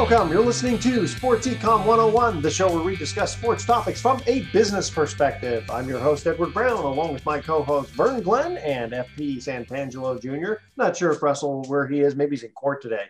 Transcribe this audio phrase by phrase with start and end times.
[0.00, 0.32] Welcome.
[0.32, 4.40] You're listening to Sports Econ 101, the show where we discuss sports topics from a
[4.50, 5.70] business perspective.
[5.70, 10.18] I'm your host, Edward Brown, along with my co host, Vern Glenn and FP Santangelo
[10.18, 10.54] Jr.
[10.78, 13.04] Not sure if Russell, where he is, maybe he's in court today.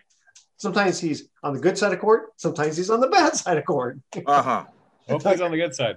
[0.56, 3.64] Sometimes he's on the good side of court, sometimes he's on the bad side of
[3.64, 4.00] court.
[4.26, 4.64] Uh huh.
[5.08, 5.94] Hopefully, he's on the good side.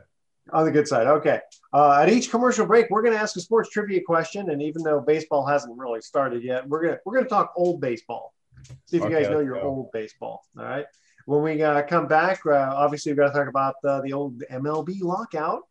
[0.51, 1.07] On the good side.
[1.07, 1.39] Okay.
[1.73, 4.83] Uh, at each commercial break, we're going to ask a sports trivia question, and even
[4.83, 8.35] though baseball hasn't really started yet, we're going to we're going to talk old baseball.
[8.85, 9.61] See if you Okay, guys know your go.
[9.61, 10.43] old baseball.
[10.57, 10.85] All right.
[11.25, 14.43] When we uh, come back, uh, obviously we've got to talk about uh, the old
[14.51, 15.61] MLB lockout.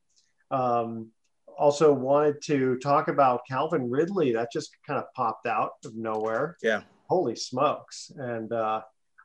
[0.50, 1.10] Um,
[1.58, 4.32] also wanted to talk about Calvin Ridley.
[4.32, 6.56] That just kind of popped out of nowhere.
[6.62, 6.82] Yeah.
[7.08, 8.10] Holy smokes!
[8.16, 8.80] And uh,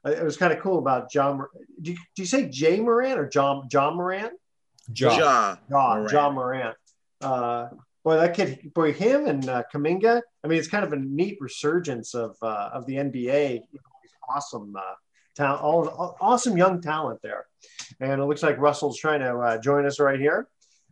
[0.06, 1.42] it was kind of cool about John.
[1.82, 4.32] Do you, do you say Jay Moran or John John Moran?
[4.92, 5.20] Job.
[5.20, 5.56] Ja.
[5.70, 6.10] John, Morant.
[6.12, 6.76] John Morant.
[8.08, 10.22] Boy, that kid, boy, him and uh, Kuminga.
[10.42, 13.64] I mean, it's kind of a neat resurgence of uh, of the NBA.
[14.34, 14.82] Awesome uh,
[15.36, 17.48] talent, all, all- awesome young talent there.
[18.00, 20.48] And it looks like Russell's trying to uh, join us right here.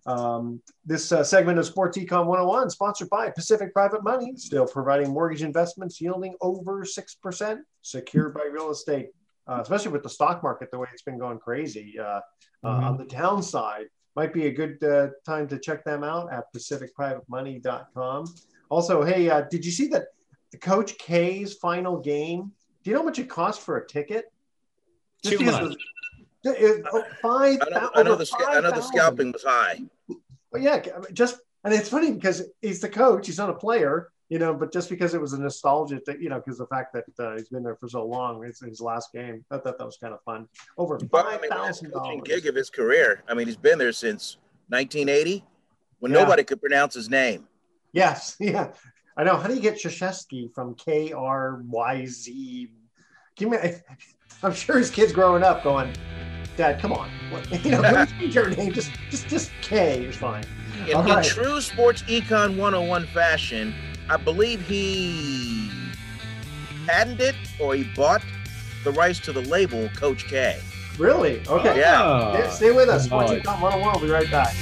[0.05, 5.13] Um, this uh, segment of Sports Econ 101 sponsored by Pacific Private Money, still providing
[5.13, 9.11] mortgage investments yielding over 6%, secured by real estate,
[9.47, 11.97] uh, especially with the stock market the way it's been going crazy.
[11.97, 12.19] Uh,
[12.65, 16.51] uh, on the downside, might be a good uh, time to check them out at
[16.53, 18.25] pacificprivatemoney.com.
[18.69, 20.07] Also, hey, uh, did you see that
[20.51, 22.51] the Coach K's final game?
[22.83, 24.31] Do you know how much it cost for a ticket?
[25.23, 25.61] Too because much.
[25.63, 25.77] it was-
[26.47, 29.79] it- oh, five, I know, I know the sca- I know the scalping was high.
[30.51, 30.79] Well, yeah,
[31.11, 34.53] just and it's funny because he's the coach, he's not a player, you know.
[34.53, 37.33] But just because it was a nostalgia, thing, you know, because the fact that uh,
[37.37, 39.43] he's been there for so long, it's his last game.
[39.51, 40.47] I thought that was kind of fun.
[40.77, 42.21] Over But I mean, thousand dollars.
[42.23, 43.23] gig of his career.
[43.27, 44.37] I mean, he's been there since
[44.69, 45.43] 1980,
[45.99, 46.19] when Yeah.
[46.19, 47.47] nobody could pronounce his name.
[47.93, 48.71] Yes, yeah,
[49.17, 49.37] I know.
[49.37, 52.71] How do you get Krzyzewski from K R Y Z?
[53.35, 53.57] Give me.
[54.43, 55.93] I'm sure his kids growing up going,
[56.57, 57.09] Dad, come on,
[57.63, 58.71] you know, we change your name?
[58.73, 60.43] Just, just, just K is fine.
[60.83, 61.25] In, in right.
[61.25, 63.73] true sports econ 101 fashion,
[64.09, 65.69] I believe he
[66.85, 68.21] patented or he bought
[68.83, 70.59] the rights to the label Coach K.
[70.97, 71.41] Really?
[71.47, 71.79] Okay.
[71.79, 72.01] Yeah.
[72.03, 73.05] Ah, Stay- Stay with us.
[73.05, 73.43] Sports knowledge.
[73.43, 73.91] Econ 101.
[73.93, 74.53] We'll be right back.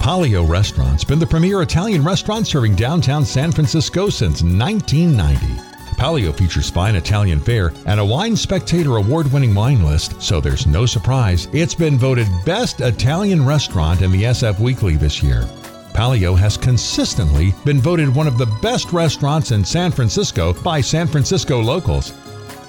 [0.04, 5.62] Palio Restaurant's been the premier Italian restaurant serving downtown San Francisco since 1990.
[5.96, 10.68] Palio features fine Italian fare and a Wine Spectator award winning wine list, so there's
[10.68, 15.48] no surprise it's been voted Best Italian Restaurant in the SF Weekly this year.
[15.94, 21.08] Palio has consistently been voted one of the best restaurants in San Francisco by San
[21.08, 22.12] Francisco locals.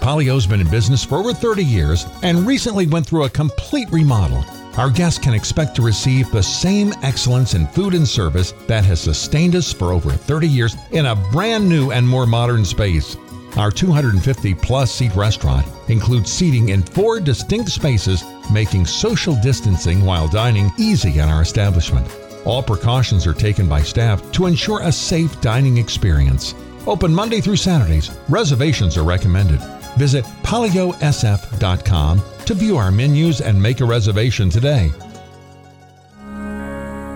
[0.00, 4.44] Palio's been in business for over 30 years and recently went through a complete remodel.
[4.76, 9.00] Our guests can expect to receive the same excellence in food and service that has
[9.00, 13.16] sustained us for over 30 years in a brand new and more modern space.
[13.56, 20.26] Our 250 plus seat restaurant includes seating in four distinct spaces, making social distancing while
[20.26, 22.08] dining easy in our establishment.
[22.44, 26.52] All precautions are taken by staff to ensure a safe dining experience.
[26.88, 28.10] Open Monday through Saturdays.
[28.28, 29.60] Reservations are recommended.
[29.96, 34.90] Visit paliosf.com to view our menus and make a reservation today.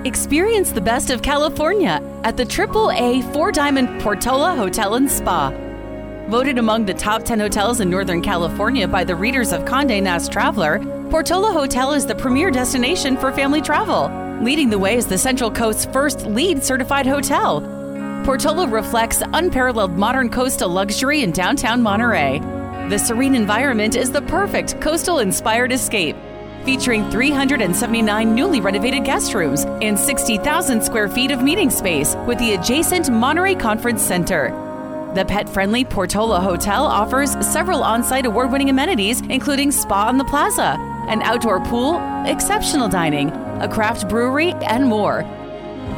[0.05, 5.51] Experience the best of California at the AAA Four Diamond Portola Hotel and Spa.
[6.29, 10.31] Voted among the top 10 hotels in Northern California by the readers of Condé Nast
[10.31, 10.79] Traveler,
[11.11, 14.09] Portola Hotel is the premier destination for family travel,
[14.43, 17.61] leading the way as the Central Coast's first LEED certified hotel.
[18.25, 22.41] Portola reflects unparalleled modern coastal luxury in downtown Monterey.
[22.89, 26.17] The serene environment is the perfect coastal inspired escape,
[26.65, 32.55] featuring 379 newly renovated guest rooms and 60,000 square feet of meeting space with the
[32.55, 34.49] adjacent Monterey Conference Center.
[35.15, 40.17] The pet friendly Portola Hotel offers several on site award winning amenities, including spa on
[40.17, 43.29] the plaza, an outdoor pool, exceptional dining,
[43.61, 45.25] a craft brewery, and more.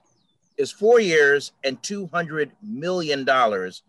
[0.57, 3.83] is four years and two hundred million dollars.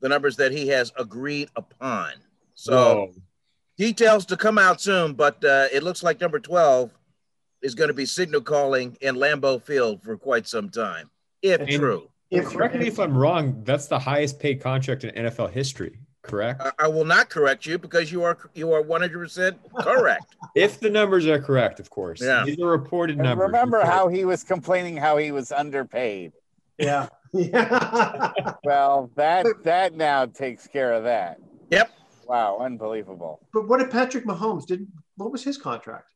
[0.00, 2.12] The numbers that he has agreed upon.
[2.60, 3.12] So Whoa.
[3.78, 6.90] details to come out soon, but uh, it looks like number twelve
[7.62, 11.08] is going to be signal calling in Lambeau Field for quite some time,
[11.42, 12.06] if And- true.
[12.30, 13.60] If, Correct me if I'm wrong.
[13.64, 15.98] That's the highest paid contract in NFL history.
[16.22, 16.62] Correct.
[16.62, 20.36] I, I will not correct you because you are you are one hundred percent correct.
[20.54, 22.20] If the numbers are correct, of course.
[22.22, 22.44] Yeah.
[22.44, 23.46] These are reported And numbers.
[23.46, 26.32] remember how he was complaining how he was underpaid.
[26.78, 27.08] yeah.
[27.32, 28.32] Yeah.
[28.64, 31.38] Well, that that now takes care of that.
[31.70, 31.90] Yep.
[32.30, 33.40] Wow, unbelievable.
[33.52, 34.86] but what did Patrick Mahomes did?
[35.16, 36.12] What was his contract?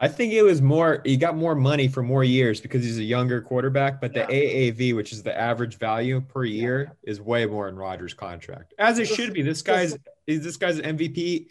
[0.00, 1.00] I think it was more.
[1.04, 4.00] He got more money for more years because he's a younger quarterback.
[4.00, 8.14] But the AAV, which is the average value per year, is way more in Rodgers'
[8.14, 9.42] contract, as it should be.
[9.42, 9.96] This guy's
[10.26, 11.46] is this guy's an MVP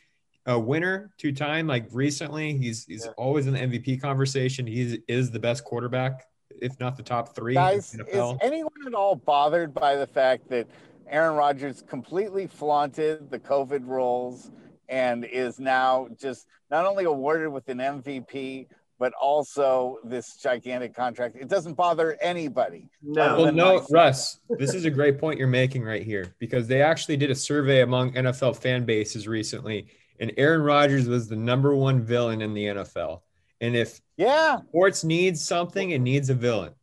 [0.50, 1.66] uh, winner two time.
[1.66, 3.12] Like recently, he's he's Yeah.
[3.16, 4.68] always in the MVP conversation.
[4.68, 6.26] He is the best quarterback,
[6.62, 10.08] if not the top three Guys, in the is anyone at all bothered by the
[10.08, 10.68] fact that
[11.10, 14.52] Aaron Rodgers completely flaunted the COVID rules
[14.90, 18.68] and is now just not only awarded with an MVP,
[19.00, 21.36] but also this gigantic contract?
[21.40, 22.90] It doesn't bother anybody.
[23.02, 23.38] No.
[23.38, 23.88] Well, no, myself.
[23.92, 27.36] Russ, this is a great point you're making right here because they actually did a
[27.36, 29.88] survey among NFL fan bases recently,
[30.20, 33.22] and Aaron Rodgers was the number one villain in the NFL.
[33.62, 34.58] And if Yeah.
[34.70, 36.74] sports needs something, it needs a villain.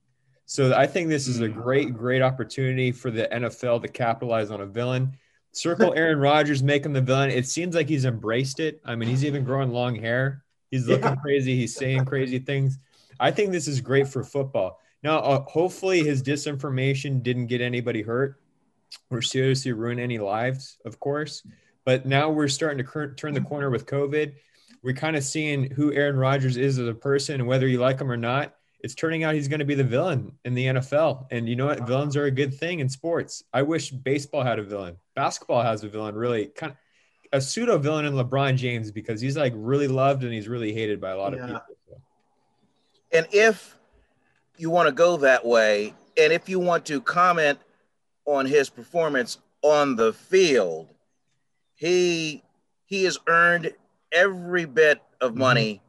[0.47, 4.61] So I think this is a great, great opportunity for the NFL to capitalize on
[4.61, 5.17] a villain.
[5.53, 7.31] Circle Aaron Rodgers, make him the villain.
[7.31, 8.81] It seems like he's embraced it.
[8.85, 10.45] I mean, he's even growing long hair.
[10.71, 11.17] He's looking Yeah.
[11.17, 11.57] crazy.
[11.57, 12.79] He's saying crazy things.
[13.21, 14.81] I think this is great for football.
[15.03, 18.41] Now, uh, hopefully, his disinformation didn't get anybody hurt
[19.11, 21.47] or seriously ruin any lives, of course.
[21.85, 24.33] But now we're starting to cur- turn the corner with COVID.
[24.83, 28.01] We're kind of seeing who Aaron Rodgers is as a person, and whether you like
[28.01, 31.27] him or not, it's turning out he's going to be the villain in the NFL.
[31.31, 31.87] And you know what?
[31.87, 33.43] Villains are a good thing in sports.
[33.51, 34.99] I wish baseball had a villain.
[35.17, 36.79] Basketball has a villain, really kind of
[37.33, 41.01] a pseudo villain in LeBron James because he's like really loved and he's really hated
[41.01, 41.63] by a lot of people.
[43.11, 43.79] And if
[44.59, 47.59] you want to go that way, and if you want to comment
[48.27, 50.89] on his performance on the field.
[51.75, 52.43] He
[52.85, 53.73] he has earned
[54.13, 55.41] every bit of mm-hmm.
[55.41, 55.83] money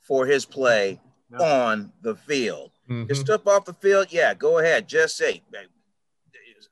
[0.00, 1.00] for his play
[1.38, 2.72] on the field.
[2.88, 3.14] His mm-hmm.
[3.14, 4.88] stuff off the field, yeah, go ahead.
[4.88, 5.42] Just say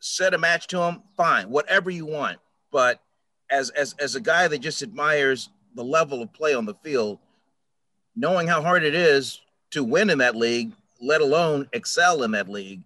[0.01, 2.39] set a match to him, fine, whatever you want.
[2.71, 3.01] But
[3.51, 7.19] as as as a guy that just admires the level of play on the field,
[8.17, 12.49] knowing how hard it is to win in that league, let alone excel in that
[12.49, 12.83] league,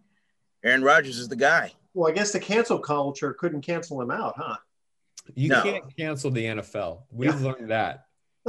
[0.64, 1.72] Aaron Rodgers is the guy.
[1.94, 4.56] Well, I guess the cancel culture couldn't cancel him out, huh?
[5.34, 5.62] You No.
[5.62, 7.04] can't cancel the NFL.
[7.10, 8.06] We've learned that.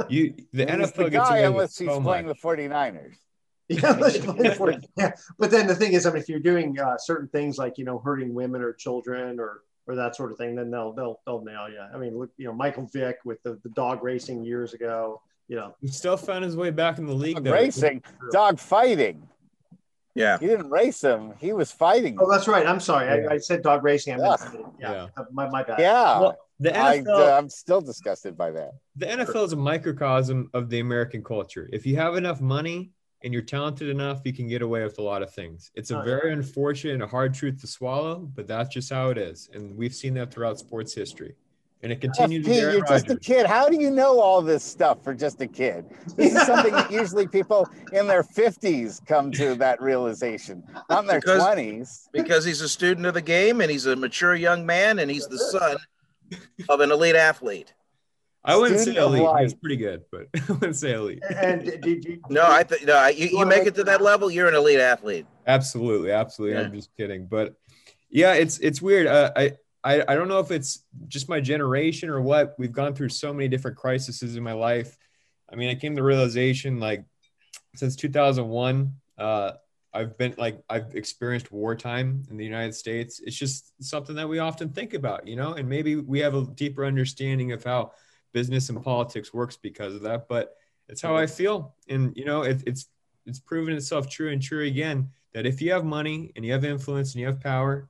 [0.08, 2.40] You the He's NFL the gets guy away with unless he's so playing much.
[2.40, 3.14] the 49ers.
[3.68, 5.12] Yeah, for yeah.
[5.38, 7.84] But then the thing is, I mean, if you're doing uh, certain things like you
[7.86, 11.42] know hurting women or children or or that sort of thing, then they'll they'll they'll
[11.42, 11.80] nail you.
[11.80, 15.22] I mean, look, you know, Michael Vick with the, the dog racing years ago.
[15.48, 17.36] You know, He still found his way back in the league.
[17.36, 17.52] Dog though.
[17.52, 19.26] racing, dog fighting.
[20.14, 20.38] Yeah.
[20.38, 21.32] He didn't race him.
[21.40, 22.16] He was fighting.
[22.20, 22.66] oh, that's right.
[22.66, 23.28] I'm sorry, Yeah.
[23.30, 24.14] I, I said dog racing.
[24.14, 24.60] I meant Yeah.
[24.78, 25.24] yeah, Yeah.
[25.32, 25.80] My, my bad.
[25.80, 26.20] Yeah.
[26.20, 28.72] Well, the I, NFL, uh, I'm still disgusted by that.
[28.96, 31.68] the NFL is a microcosm of the American culture.
[31.72, 32.90] If you have enough money
[33.22, 35.70] and you're talented enough, you can get away with a lot of things.
[35.74, 39.10] It's a Oh, very unfortunate and a hard truth to swallow, but that's just how
[39.10, 39.48] it is.
[39.52, 41.34] And we've seen that throughout sports history.
[41.82, 43.44] And it oh, continues FP, with you're just a kid.
[43.46, 45.84] How do you know all this stuff for just a kid?
[46.16, 51.06] This is something that usually people in their 50s come to that realization, not in
[51.06, 52.08] their Because- 20s.
[52.12, 55.26] Because he's a student of the game and he's a mature young man and he's
[55.28, 55.76] the son
[56.68, 57.72] of an elite athlete.
[58.46, 59.22] I wouldn't say Student of elite.
[59.22, 59.42] life.
[59.42, 61.22] He's pretty good, but I wouldn't say elite.
[61.34, 62.20] And did you?
[62.28, 64.54] No, I think no, you, you wanna make make it to that level, you're an
[64.54, 65.26] elite athlete.
[65.46, 66.56] Absolutely, absolutely.
[66.56, 66.64] Yeah.
[66.64, 67.54] I'm just kidding, but
[68.10, 69.06] yeah, it's it's weird.
[69.06, 69.52] Uh, I
[69.82, 72.54] I I don't know if it's just my generation or what.
[72.58, 74.96] We've gone through so many different crises in my life.
[75.50, 77.04] I mean, I came to the realization like
[77.76, 79.52] since 2001, uh,
[79.94, 83.20] I've been like I've experienced wartime in the United States.
[83.24, 86.44] It's just something that we often think about, you know, and maybe we have a
[86.46, 87.92] deeper understanding of how
[88.32, 90.28] business and politics works because of that.
[90.28, 90.56] But
[90.88, 92.88] it's how I feel, and you know, it, it's
[93.24, 96.64] it's proven itself true and true again that if you have money and you have
[96.64, 97.88] influence and you have power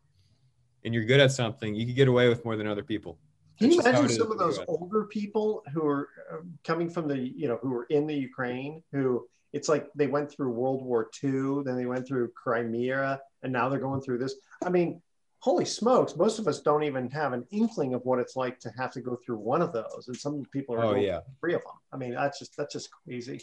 [0.85, 3.19] and you're good at something, you can get away with more than other people.
[3.59, 7.19] Can you That's imagine some of those older people who are uh, coming from the,
[7.19, 11.09] you know, who are in the Ukraine, who it's like they went through World War
[11.23, 14.35] II, then they went through Crimea, and now they're going through this.
[14.65, 15.01] I mean,
[15.39, 18.71] holy smokes, most of us don't even have an inkling of what it's like to
[18.77, 20.07] have to go through one of those.
[20.09, 21.21] And some people are Oh going yeah.
[21.21, 21.75] through three of them.
[21.93, 23.41] I mean, that's just that's just crazy.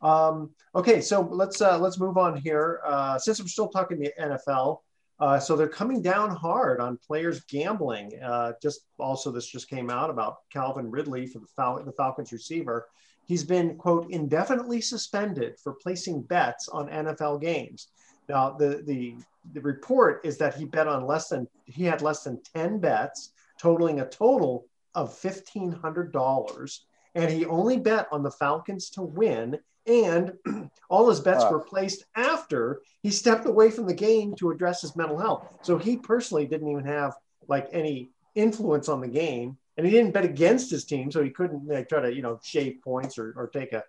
[0.00, 2.80] Um, okay, so let's uh, let's move on here.
[2.84, 4.80] Uh, since we're still talking the NFL,
[5.20, 8.10] uh, so they're coming down hard on players gambling.
[8.20, 12.32] Uh, just also, this just came out about Calvin Ridley for the, Fal- the Falcons
[12.32, 12.88] receiver.
[13.26, 17.88] He's been quote indefinitely suspended for placing bets on NFL games.
[18.28, 19.16] Now, the the
[19.52, 23.32] the report is that he bet on less than he had less than ten bets,
[23.60, 29.02] totaling a total of fifteen hundred dollars, and he only bet on the Falcons to
[29.02, 29.58] win.
[29.86, 30.32] And
[30.90, 31.52] all his bets Wow.
[31.52, 35.42] were placed after he stepped away from the game to address his mental health.
[35.62, 37.14] So he personally didn't even have
[37.48, 41.30] like any influence on the game, and he didn't bet against his team, so he
[41.30, 43.82] couldn't like, try to you know shave points or, or take a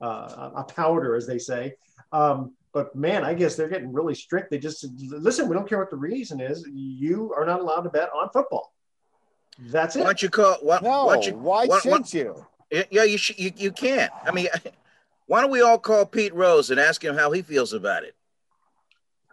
[0.00, 1.74] uh, a powder, as they say.
[2.12, 4.50] Um, but man, I guess they're getting really strict.
[4.50, 5.48] They just listen.
[5.48, 6.64] We don't care what the reason is.
[6.72, 8.72] You are not allowed to bet on football.
[9.58, 10.00] That's it.
[10.00, 10.06] Why it.
[10.06, 10.56] don't you call?
[10.62, 12.46] Why, No, why, don't you, why why- should why- you?
[12.90, 14.10] Yeah, you, should, you you can't.
[14.26, 14.48] I mean,
[15.26, 18.16] why don't we all call Pete Rose and ask him how he feels about it?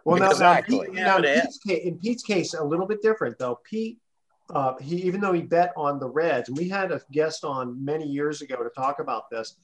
[0.04, 0.86] Well, now, now, Exactly.
[0.86, 3.58] Pete- now in, Pete's case, in Pete's case, a little bit different though.
[3.68, 3.98] Pete,
[4.52, 7.82] uh, he even though he bet on the Reds, and we had a guest on
[7.84, 9.56] many years ago to talk about this,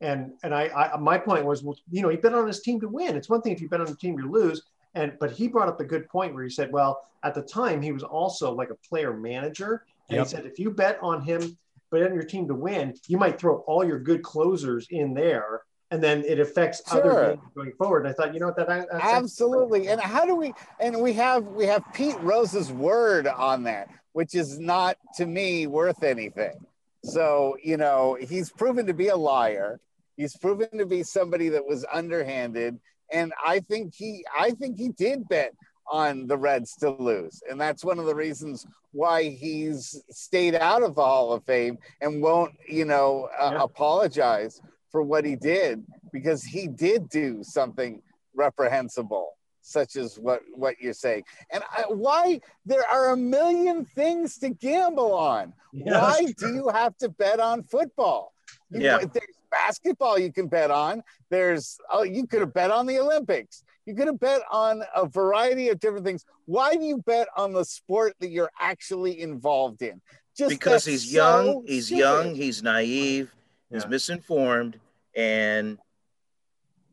[0.00, 2.80] and and I, I my point was, well, you know, he bet on his team
[2.80, 3.16] to win.
[3.16, 4.62] It's one thing if you bet on a team to lose,
[4.94, 7.82] and but he brought up a good point where he said, well, at the time
[7.82, 10.26] he was also like a player manager, and Yep.
[10.26, 11.56] he said if you bet on him,
[11.90, 15.62] but on your team to win, you might throw all your good closers in there.
[15.92, 16.98] And then it affects Sure.
[16.98, 18.08] other games going forward.
[18.08, 19.86] I thought, you know what, that that's Absolutely.
[19.86, 24.34] And how do we and we have we have Pete Rose's word on that, which
[24.34, 26.56] is not to me worth anything.
[27.04, 29.78] So, you know, he's proven to be a liar.
[30.16, 32.80] He's proven to be somebody that was underhanded.
[33.12, 35.52] And I think he I think he did bet
[35.92, 37.42] on the Reds to lose.
[37.50, 41.76] And that's one of the reasons why he's stayed out of the Hall of Fame
[42.00, 43.64] and won't, you know, uh, Yeah.
[43.64, 48.00] apologize for what he did because he did do something
[48.34, 49.35] reprehensible
[49.66, 54.50] such as what what you're saying and I, why there are a million things to
[54.50, 58.32] gamble on Yeah, why do you have to bet on football
[58.70, 58.98] You- Yeah.
[58.98, 61.02] there's basketball you can bet on.
[61.30, 63.62] There's oh, you could have bet on the Olympics.
[63.86, 66.24] You could have bet on a variety of different things.
[66.46, 70.00] Why do you bet on the sport that you're actually involved in?
[70.36, 71.98] Just because he's so young, he's stupid.
[72.00, 73.32] young, he's naive,
[73.70, 74.78] he's misinformed,
[75.14, 75.78] and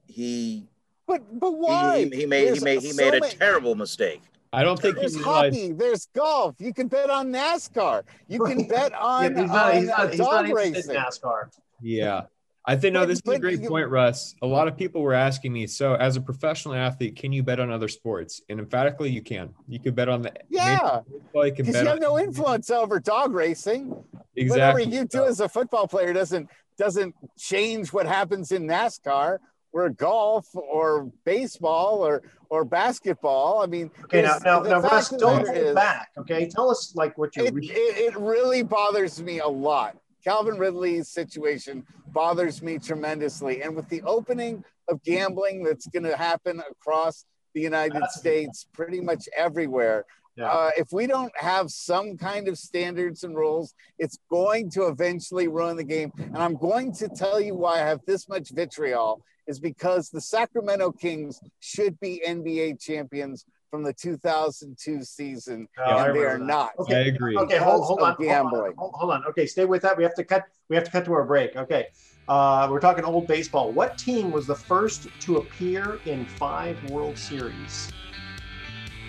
[0.05, 0.69] he.
[1.07, 2.05] But but why?
[2.05, 3.35] He, he made There's he made he so made a many...
[3.35, 4.21] terrible mistake.
[4.53, 6.55] I don't think there's hockey, there's golf.
[6.59, 8.03] You can bet on NASCAR.
[8.27, 10.95] You can bet on, yeah, he's not, on he's not, he's uh, dog not racing.
[10.95, 11.49] NASCAR.
[11.81, 12.21] Yeah.
[12.65, 14.35] I think no, this is a great point, Russ.
[14.41, 17.59] A lot of people were asking me, so as a professional athlete, can you bet
[17.59, 18.41] on other sports?
[18.47, 19.49] And emphatically, you can.
[19.67, 21.01] You can bet on the yeah,
[21.33, 23.93] because you, you have no influence over dog racing.
[24.37, 24.49] Exactly.
[24.49, 29.39] Whatever you do as a football player doesn't doesn't change what happens in NASCAR
[29.73, 33.61] or golf or baseball or or basketball.
[33.61, 36.09] I mean, okay, now now, now Russ, don't hold is, back.
[36.17, 37.45] Okay, tell us like what you.
[37.45, 39.97] It, it, it really bothers me a lot.
[40.23, 46.15] Calvin Ridley's situation bothers me tremendously, and with the opening of gambling that's going to
[46.15, 50.05] happen across the United States, pretty much everywhere.
[50.35, 50.47] Yeah.
[50.47, 55.47] Uh, if we don't have some kind of standards and rules, it's going to eventually
[55.47, 56.11] ruin the game.
[56.17, 60.21] And I'm going to tell you why I have this much vitriol is because the
[60.21, 66.45] Sacramento Kings should be NBA champions from the 2002 season, and they are that.
[66.45, 66.71] not.
[66.77, 67.35] Okay, I agree.
[67.35, 68.73] Okay, hold, hold on, gambling.
[68.77, 69.25] Hold on, hold on.
[69.25, 69.97] Okay, stay with that.
[69.97, 70.43] We have to cut.
[70.69, 71.55] We have to cut to our break.
[71.55, 71.87] Okay,
[72.27, 73.71] uh, we're talking old baseball.
[73.71, 77.91] What team was the first to appear in five World Series?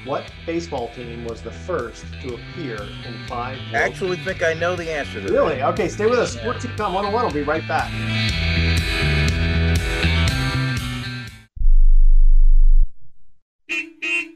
[0.04, 3.56] What baseball team was the first to appear in five?
[3.72, 5.56] I actually think I know the answer to Really?
[5.56, 5.72] That.
[5.72, 6.34] Okay, stay with us.
[6.34, 7.90] Sports Econ 101 will be right back.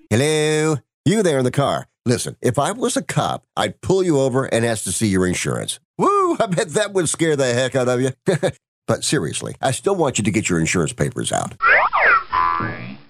[0.08, 0.76] Hello?
[1.04, 1.86] You there in the car.
[2.06, 5.26] Listen, if I was a cop, I'd pull you over and ask to see your
[5.26, 5.80] insurance.
[5.98, 6.38] Woo!
[6.40, 8.12] I bet that would scare the heck out of you.
[8.86, 11.60] but seriously, I still want you to get your insurance papers out.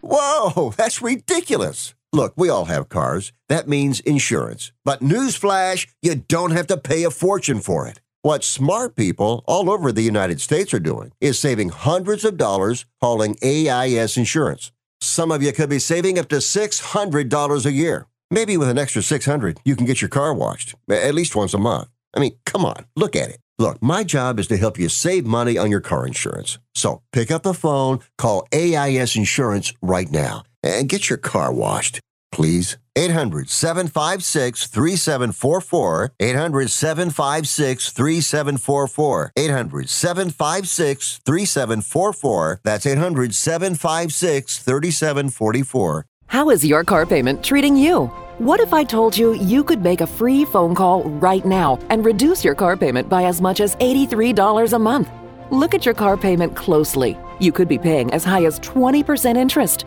[0.00, 1.94] Whoa, that's ridiculous.
[2.12, 3.32] Look, we all have cars.
[3.48, 4.72] That means insurance.
[4.82, 8.00] But newsflash, you don't have to pay a fortune for it.
[8.22, 12.86] What smart people all over the United States are doing is saving hundreds of dollars
[13.00, 14.72] calling AIS Insurance.
[15.00, 18.06] Some of you could be saving up to $600 a year.
[18.30, 21.58] Maybe with an extra 600, you can get your car washed at least once a
[21.58, 21.88] month.
[22.14, 23.38] I mean, come on, look at it.
[23.60, 26.58] Look, my job is to help you save money on your car insurance.
[26.74, 32.00] So pick up the phone, call AIS Insurance right now, and get your car washed
[32.38, 32.78] please.
[32.96, 36.12] 800 756 3744.
[36.20, 39.32] 800 756 3744.
[39.36, 42.60] 800 756 3744.
[42.64, 46.04] That's 800 756 3744.
[46.26, 48.06] How is your car payment treating you?
[48.38, 52.04] What if I told you you could make a free phone call right now and
[52.04, 55.08] reduce your car payment by as much as $83 a month?
[55.50, 57.18] Look at your car payment closely.
[57.40, 59.86] You could be paying as high as 20% interest.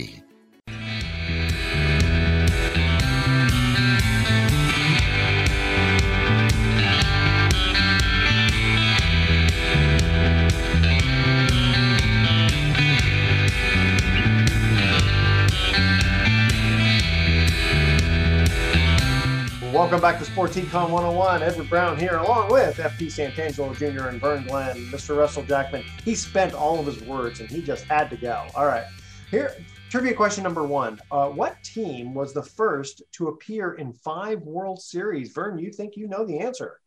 [19.81, 21.41] Welcome back to Sports Econ 101.
[21.41, 24.09] Edward Brown here, along with FP Santangelo Jr.
[24.09, 24.75] and Vern Glenn.
[24.91, 25.17] Mr.
[25.17, 28.45] Russell Jackman, he spent all of his words and he just had to go.
[28.55, 28.85] All right.
[29.31, 29.55] Here,
[29.89, 31.01] trivia question number one.
[31.09, 35.33] Uh, what team was the first to appear in five World Series?
[35.33, 36.79] Vern, you think you know the answer?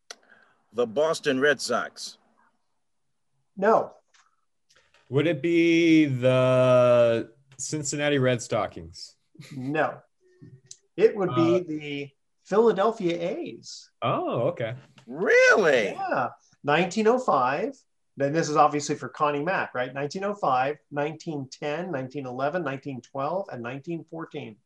[0.73, 2.19] The Boston Red Sox.
[3.57, 3.91] No.
[5.09, 9.17] Would it be the Cincinnati Red Stockings?
[9.57, 9.99] No.
[10.97, 12.11] It would be Uh, the
[12.45, 13.91] Philadelphia A's.
[14.03, 14.75] Oh, okay.
[15.07, 15.89] Really?
[15.93, 16.29] Yeah.
[16.63, 17.77] 1905.
[18.17, 19.93] Then this is obviously for Connie Mack, right?
[19.93, 24.57] 1905, 1910, 1911, 1912, and 1914.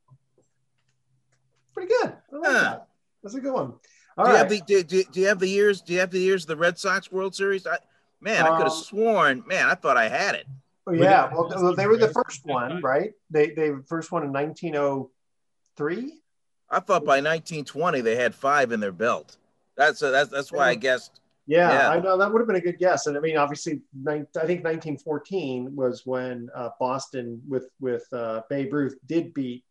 [1.73, 2.13] Pretty good.
[2.33, 2.63] I like Huh.
[2.63, 2.89] that.
[3.23, 3.75] That's a good one.
[4.19, 5.81] All do you have the do, do, do you have the years?
[5.81, 7.67] Do you have the years of the Red Sox World Series?
[7.67, 7.79] I,
[8.21, 9.45] man, I could have Um, sworn.
[9.47, 10.47] Man, I thought I had it.
[10.87, 11.31] Oh, yeah.
[11.33, 13.13] Well, they were the first one, right?
[13.31, 16.21] They they first one in 1903.
[16.71, 19.37] I thought by 1920 they had five in their belt.
[19.77, 21.21] That's uh, that's that's why I guessed.
[21.47, 21.91] Yeah, Yeah.
[21.91, 23.07] I know that would have been a good guess.
[23.07, 28.73] And I mean, obviously, I think 1914 was when uh, Boston with with uh, Babe
[28.73, 29.65] Ruth did beat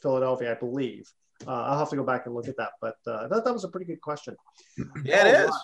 [0.00, 1.10] Philadelphia, I believe.
[1.46, 3.52] Uh, I'll have to go back and look at that, but uh, I thought that
[3.52, 4.36] was a pretty good question.
[5.04, 5.56] Yeah, it All is.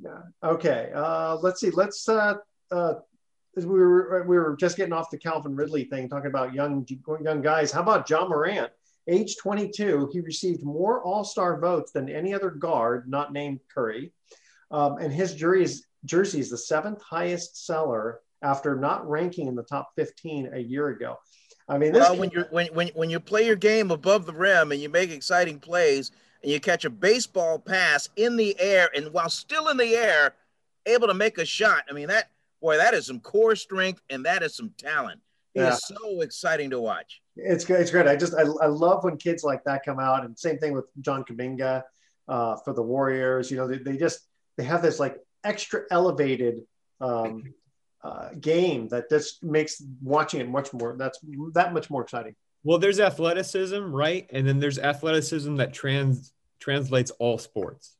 [0.00, 0.20] Yeah.
[0.42, 0.90] Okay.
[0.94, 1.70] Uh, let's see.
[1.70, 2.08] Let's.
[2.08, 2.34] Uh,
[2.70, 2.94] uh,
[3.56, 6.86] we were we were just getting off the Calvin Ridley thing, talking about young
[7.22, 7.72] young guys.
[7.72, 8.70] How about John Morant?
[9.08, 14.12] Age 22, he received more All Star votes than any other guard not named Curry,
[14.70, 19.54] um, and his jersey is, jersey is the seventh highest seller after not ranking in
[19.54, 21.16] the top 15 a year ago.
[21.68, 24.72] I mean, Well, when you when when when you play your game above the rim
[24.72, 26.10] and you make exciting plays
[26.42, 30.34] and you catch a baseball pass in the air and while still in the air,
[30.86, 31.84] able to make a shot.
[31.90, 32.30] I mean that
[32.62, 35.20] boy, that is some core strength and that is some talent.
[35.58, 35.96] It is Yeah.
[35.98, 37.20] so exciting to watch.
[37.36, 37.80] It's good.
[37.80, 38.06] It's great.
[38.06, 40.86] I just I, I love when kids like that come out, and same thing with
[41.00, 41.82] John Kuminga
[42.28, 43.50] uh, for the Warriors.
[43.50, 44.20] You know, they, they just
[44.56, 46.62] they have this like extra elevated
[47.00, 47.54] um,
[48.02, 50.96] uh, game that just makes watching it much more.
[50.98, 51.18] That's
[51.54, 52.34] that much more exciting.
[52.64, 54.26] Well, there's athleticism, right?
[54.32, 57.96] And then there's athleticism that trans translates all sports.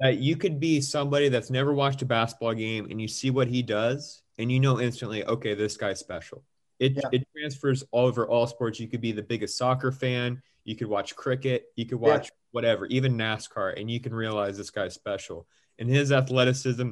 [0.00, 3.48] That you could be somebody that's never watched a basketball game and you see what
[3.48, 6.44] he does and you know instantly, okay, this guy's special.
[6.78, 7.08] It, Yeah.
[7.12, 8.78] it transfers all over all sports.
[8.80, 12.08] You could be the biggest soccer fan, you could watch cricket, you could Yeah.
[12.08, 15.46] watch whatever, even NASCAR, and you can realize this guy's special.
[15.78, 16.90] And his athleticism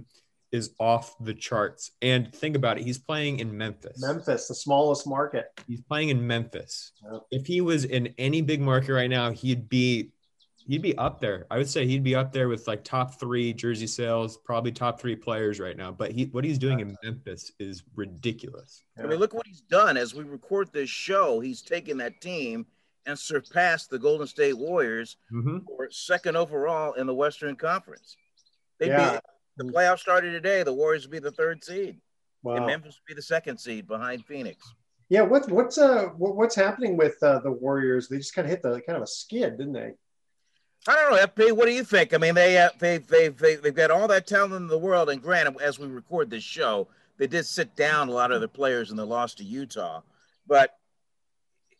[0.52, 1.90] is off the charts.
[2.02, 4.00] And think about it, he's playing in Memphis.
[4.00, 5.46] Memphis, the smallest market.
[5.66, 6.92] He's playing in Memphis.
[7.02, 7.18] Yeah.
[7.30, 10.12] If he was in any big market right now, he'd be
[10.66, 11.46] he'd be up there.
[11.50, 15.00] I would say he'd be up there with like top three jersey sales, probably top
[15.00, 15.90] three players right now.
[15.92, 18.82] But he what he's doing in Memphis is ridiculous.
[18.98, 21.40] I mean, look what he's done as we record this show.
[21.40, 22.66] He's taken that team
[23.06, 25.58] and surpassed the Golden State Warriors Mm-hmm.
[25.66, 28.16] for second overall in the Western Conference.
[28.78, 29.20] They'd Yeah.
[29.58, 30.62] be the playoffs started today.
[30.64, 31.98] The Warriors would be the third seed,
[32.42, 32.56] wow.
[32.56, 34.66] and Memphis would be the second seed behind Phoenix.
[35.08, 35.22] Yeah.
[35.22, 38.08] What's what's uh what, what's happening with uh, the Warriors?
[38.08, 39.92] They just kind of hit the kind of a skid, didn't they?
[40.88, 41.52] I don't know, FP.
[41.52, 42.14] What do you think?
[42.14, 45.10] I mean, they uh, they they they they've got all that talent in the world,
[45.10, 48.48] and granted, as we record this show, they did sit down a lot of their
[48.48, 50.02] players in the loss to Utah.
[50.46, 50.78] But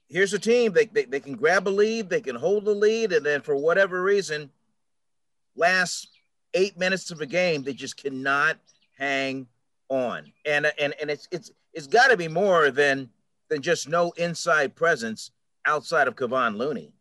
[0.09, 3.13] here's a team they, they they can grab a lead, they can hold the lead,
[3.13, 4.51] and then for whatever reason,
[5.55, 6.09] last
[6.55, 8.57] eight minutes of a game, they just cannot
[8.99, 9.47] hang
[9.89, 10.33] on.
[10.45, 13.11] And and and it's it's it's got to be more than
[13.49, 15.31] than just no inside presence
[15.65, 16.93] outside of Kevon Looney.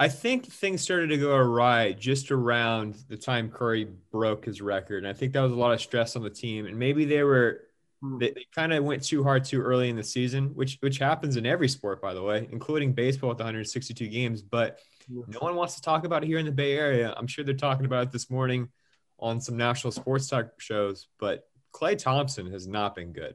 [0.00, 5.04] I think things started to go awry just around the time Curry broke his record.
[5.04, 6.64] And I think that was a lot of stress on the team.
[6.64, 7.64] And maybe they were
[8.00, 8.16] hmm.
[8.16, 11.36] they, they kind of went too hard too early in the season, which which happens
[11.36, 14.40] in every sport, by the way, including baseball with 162 games.
[14.40, 14.78] But
[15.10, 17.12] no one wants to talk about it here in the Bay Area.
[17.14, 18.70] I'm sure they're talking about it this morning
[19.18, 21.08] on some national sports talk shows.
[21.18, 23.34] But Klay Thompson has not been good.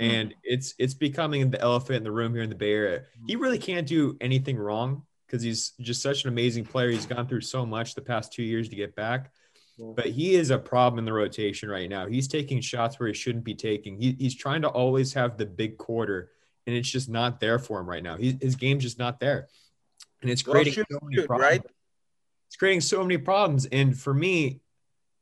[0.00, 0.06] Hmm.
[0.06, 3.02] And it's it's becoming the elephant in the room here in the Bay Area.
[3.26, 3.42] He hmm.
[3.42, 6.90] really can't do anything wrong because he's just such an amazing player.
[6.90, 9.32] He's gone through so much the past two years to get back.
[9.78, 12.06] But he is a problem in the rotation right now.
[12.06, 13.96] He's taking shots where he shouldn't be taking.
[14.00, 16.30] He, he's trying to always have the big quarter,
[16.66, 18.16] and it's just not there for him right now.
[18.18, 19.48] He, his game's just not there,
[20.20, 21.50] and it's Well, creating shoot, so many shoot, problems.
[21.50, 21.62] right?
[22.48, 23.64] It's creating so many problems.
[23.64, 24.60] And for me,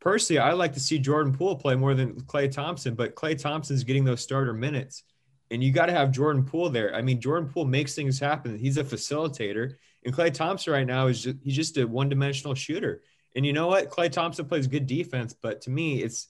[0.01, 2.97] personally, I like to see Jordan Poole play more than Klay Thompson.
[2.97, 5.05] But Klay Thompson's getting those starter minutes,
[5.53, 6.93] and you got to have Jordan Poole there.
[6.95, 8.59] I mean, Jordan Poole makes things happen.
[8.59, 13.03] He's a facilitator, and Klay Thompson right now is just he's just a one-dimensional shooter.
[13.37, 13.91] And you know what?
[13.91, 16.29] Klay Thompson plays good defense, but to me, it's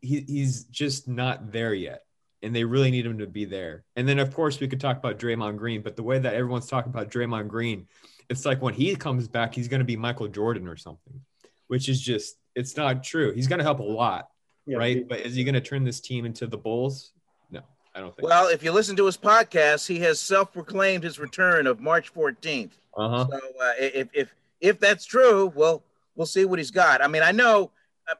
[0.00, 2.02] he, he's just not there yet.
[2.42, 3.84] And they really need him to be there.
[3.96, 6.66] And then, of course, we could talk about Draymond Green, but the way that everyone's
[6.66, 7.86] talking about Draymond Green
[8.30, 11.20] it's like when he comes back, he's going to be Michael Jordan or something,
[11.66, 13.32] which is just it's not true.
[13.32, 14.28] He's going to help a lot,
[14.66, 14.96] Yeah, right?
[14.96, 17.12] he- but is he going to turn this team into the Bulls?
[17.50, 17.60] No,
[17.94, 18.26] I don't think.
[18.26, 22.72] Well, if you listen to his podcast, he has self-proclaimed his return of March 14th.
[22.96, 23.26] Uh huh.
[23.30, 25.82] So uh, if if if that's true, well,
[26.14, 27.02] we'll see what he's got.
[27.02, 27.70] I mean, I know,
[28.08, 28.16] I, I-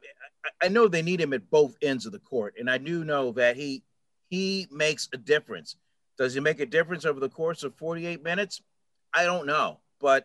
[0.61, 3.31] I know they need him at both ends of the court, and I do know
[3.31, 3.81] that he
[4.29, 5.75] he makes a difference.
[6.19, 8.61] Does he make a difference over the course of 48 minutes?
[9.11, 10.23] I don't know, but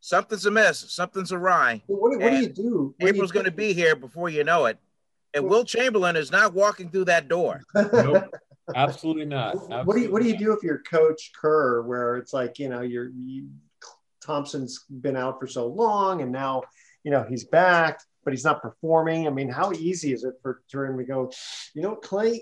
[0.00, 1.80] something's amiss, something's awry.
[1.86, 2.94] What, what do you do?
[2.98, 4.78] when you April's going to be here before you know it,
[5.32, 7.62] and Wilt Chamberlain is not walking through that door.
[7.92, 8.24] Nope,
[8.74, 9.56] absolutely not.
[9.86, 12.68] what do you what do you do if you're coach Kerr, where it's like you
[12.68, 13.48] know you're you,
[14.24, 16.62] Thompson's been out for so long, and now
[17.04, 19.26] you know he's back, but he's not performing.
[19.26, 21.30] I mean, how easy is it for him to go?
[21.74, 22.40] You know, Klay,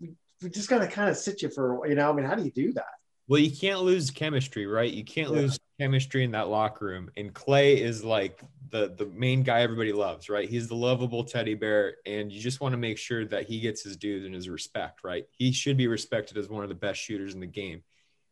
[0.00, 2.10] we, we just got to kind of sit you for you know.
[2.10, 2.84] I mean, how do you do that?
[3.28, 4.92] Well, you can't lose chemistry, right?
[4.92, 5.42] You can't Yeah.
[5.42, 7.10] lose chemistry in that locker room.
[7.16, 10.48] And Klay is like the the main guy everybody loves, right?
[10.48, 13.82] He's the lovable teddy bear, and you just want to make sure that he gets
[13.82, 15.24] his dues and his respect, right?
[15.30, 17.82] He should be respected as one of the best shooters in the game.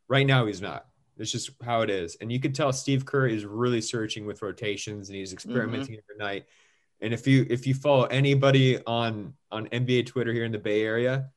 [0.09, 0.87] Right now, he's not.
[1.21, 2.17] It's just how it is.
[2.21, 5.35] And you could tell Steve Kerr is really searching with rotations and he's mm-hmm.
[5.35, 6.47] experimenting every night.
[7.01, 10.83] And if you if you follow anybody on on NBA Twitter here in the Bay
[10.83, 11.31] Area,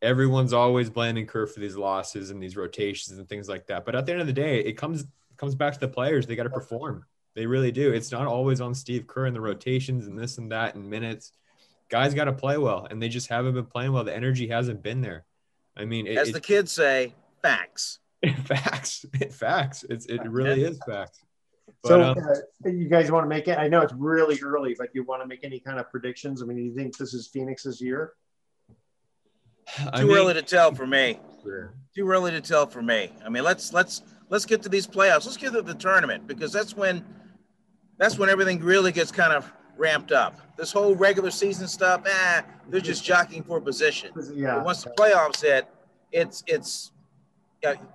[0.00, 3.84] everyone's always blaming Kerr for these losses and these rotations and things like that.
[3.84, 6.26] But at the end of the day, it comes it comes back to the players.
[6.26, 7.04] They got to perform.
[7.34, 7.92] They really do.
[7.92, 11.32] It's not always on Steve Kerr and the rotations and this and that and minutes.
[11.90, 14.04] Guys got to play well, and they just haven't been playing well.
[14.04, 15.24] The energy hasn't been there.
[15.76, 17.98] I mean, it, As it- the kids say, facts.
[18.44, 19.84] facts, facts.
[19.88, 21.20] It's it really is facts.
[21.82, 23.58] But, So, um, uh, you guys want to make it?
[23.58, 26.42] I know it's really early, but you want to make any kind of predictions?
[26.42, 28.12] I mean, do you think this is Phoenix's year?
[29.92, 31.18] I Too mean- early to tell for me.
[31.42, 31.74] Sure.
[31.94, 33.12] Too early to tell for me.
[33.24, 35.24] I mean, let's let's let's get to these playoffs.
[35.26, 37.04] Let's get to the tournament because that's when
[37.98, 40.40] that's when everything really gets kind of ramped up.
[40.56, 44.10] This whole regular season stuff, eh, they're just jockeying for position.
[44.34, 44.56] Yeah.
[44.56, 45.66] But once the playoffs hit,
[46.12, 46.93] it's it's yeah,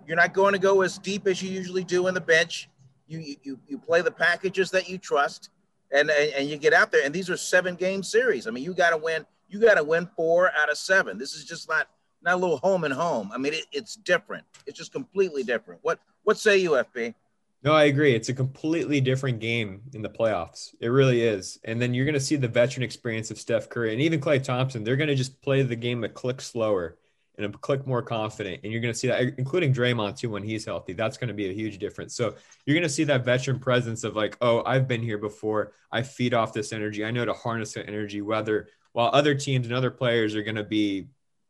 [0.07, 2.69] you're not going to go as deep as you usually do in the bench.
[3.07, 5.49] You you you play the packages that you trust,
[5.91, 7.03] and and, and you get out there.
[7.03, 8.47] And these are seven game series.
[8.47, 9.25] I mean, you got to win.
[9.47, 11.17] You got to win four out of seven.
[11.17, 11.87] This is just not
[12.21, 13.31] not a little home and home.
[13.33, 14.45] I mean, it, it's different.
[14.65, 15.79] It's just completely different.
[15.83, 17.13] What what say you, FP?
[17.61, 18.15] No, I agree.
[18.15, 20.73] It's a completely different game in the playoffs.
[20.79, 21.59] It really is.
[21.65, 24.41] And then you're going to see the veteran experience of Steph Curry and even Klay
[24.41, 24.85] Thompson.
[24.85, 26.97] They're going to just play the game a click slower
[27.39, 28.61] and a click more confident.
[28.63, 30.93] And you're going to see that, including Draymond too, when he's healthy.
[30.93, 32.13] That's going to be a huge difference.
[32.13, 35.73] So you're going to see that veteran presence of like, oh, I've been here before.
[35.91, 37.03] I feed off this energy.
[37.03, 40.55] I know to harness that energy, whether while other teams and other players are going
[40.55, 41.07] to be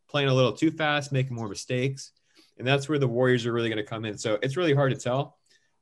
[0.08, 2.12] playing a little too fast, making more mistakes.
[2.58, 4.18] And that's where the Warriors are really going to come in.
[4.18, 5.40] So it's really hard to tell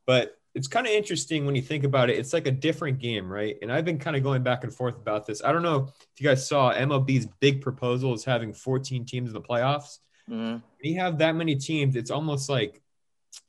[0.07, 2.17] but it's kind of interesting when you think about it.
[2.17, 3.55] It's like a different game, right?
[3.61, 5.43] And I've been kind of going back and forth about this.
[5.43, 9.33] I don't know if you guys saw MLB's big proposal is having 14 teams in
[9.33, 9.99] the playoffs.
[10.27, 10.53] Mm-hmm.
[10.53, 12.81] When you have that many teams, it's almost like,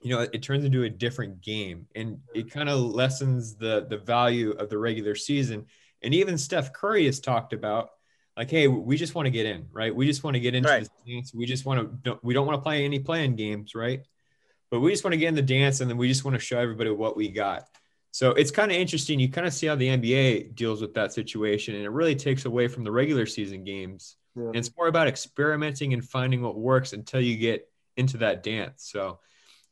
[0.03, 3.97] you know, it turns into a different game and it kind of lessens the the
[3.97, 5.65] value of the regular season.
[6.03, 7.89] And even Steph Curry has talked about
[8.37, 9.95] like, hey, we just want to get in, right?
[9.95, 10.81] We just want to get into Right.
[10.81, 11.35] this dance.
[11.35, 14.03] We just want to, we don't want to play any playing games, right?
[14.71, 16.41] But we just want to get in the dance and then we just want to
[16.41, 17.65] show everybody what we got.
[18.11, 19.21] So it's kind of interesting.
[19.21, 22.47] You kind of see how the NBA deals with that situation, and it really takes
[22.47, 24.17] away from the regular season games.
[24.35, 24.47] Yeah.
[24.47, 28.89] And it's more about experimenting and finding what works until you get into that dance.
[28.91, 29.19] So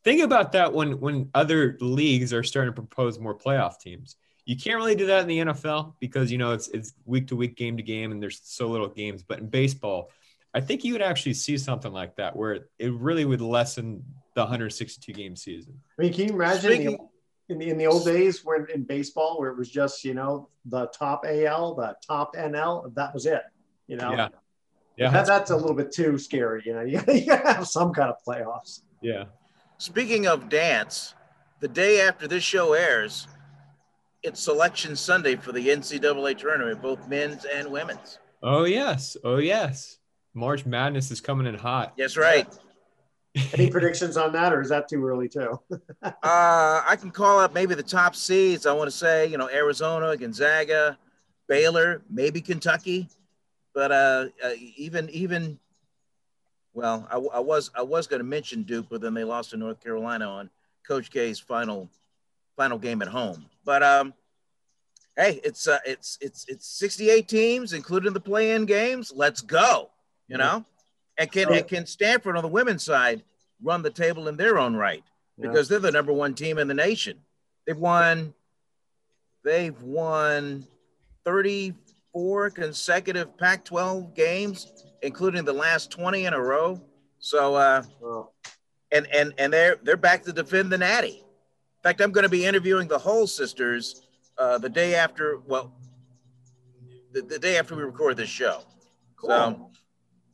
[0.04, 4.16] think about that when when other leagues are starting to propose more playoff teams.
[4.44, 7.37] You can't really do that in the NFL because you know it's it's week to
[7.37, 9.24] week, game to game, and there's so little games.
[9.24, 10.11] But in baseball,
[10.54, 14.04] I think you would actually see something like that where it really would lessen
[14.37, 15.75] the 162 game season.
[15.99, 17.09] I mean, can you imagine in the, Speaking-
[17.49, 20.49] in the in the old days when in baseball where it was just you know
[20.66, 23.42] the top AL, the top NL, that was it.
[23.88, 24.29] You know, Yeah.
[24.96, 25.11] Yeah.
[25.11, 26.62] that, that's a little bit too scary.
[26.64, 28.83] You know, you, you gotta have some kind of playoffs.
[29.01, 29.25] yeah.
[29.79, 31.14] Speaking of dance,
[31.61, 33.29] the day after this show airs,
[34.22, 38.18] it's Selection Sunday for the NCAA tournament, both men's and women's.
[38.42, 39.16] Oh yes.
[39.22, 39.99] Oh yes.
[40.35, 41.92] March Madness is coming in hot.
[41.96, 42.46] Yes, right.
[43.53, 45.61] Any predictions on that, or is that too early too?
[46.03, 48.66] Uh, I can call up maybe the top seeds.
[48.66, 50.99] I want to say, you know, Arizona, Gonzaga,
[51.49, 53.09] Baylor, maybe Kentucky,
[53.75, 55.59] but uh, uh, even even,
[56.75, 59.57] well, I, I was I was going to mention Duke, but then they lost to
[59.57, 60.51] North Carolina on
[60.87, 61.88] Coach K's final
[62.57, 63.46] final game at home.
[63.64, 64.14] But um,
[65.16, 69.12] hey, it's uh, it's it's it's 68 teams, including the play-in games.
[69.14, 69.90] Let's go,
[70.29, 70.64] you know.
[71.18, 73.22] And can and can Stanford on the women's side
[73.62, 75.02] run the table in their own right?
[75.40, 77.18] because they're the number one team in the nation.
[77.66, 78.35] They've won.
[79.44, 80.66] They've won
[81.24, 86.81] 34 consecutive Pac-12 games, including the last 20 in a row.
[87.18, 87.83] So, uh,
[88.92, 91.18] and and and they're they're back to defend the Natty.
[91.18, 94.02] In fact, I'm going to be interviewing the Hull sisters
[94.38, 95.38] uh, the day after.
[95.46, 95.72] Well,
[97.12, 98.62] the, the day after we record this show.
[99.22, 99.70] So,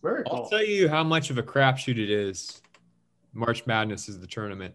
[0.02, 2.60] Very I'll tell you how much of a crapshoot it is.
[3.32, 4.74] March Madness is the tournament.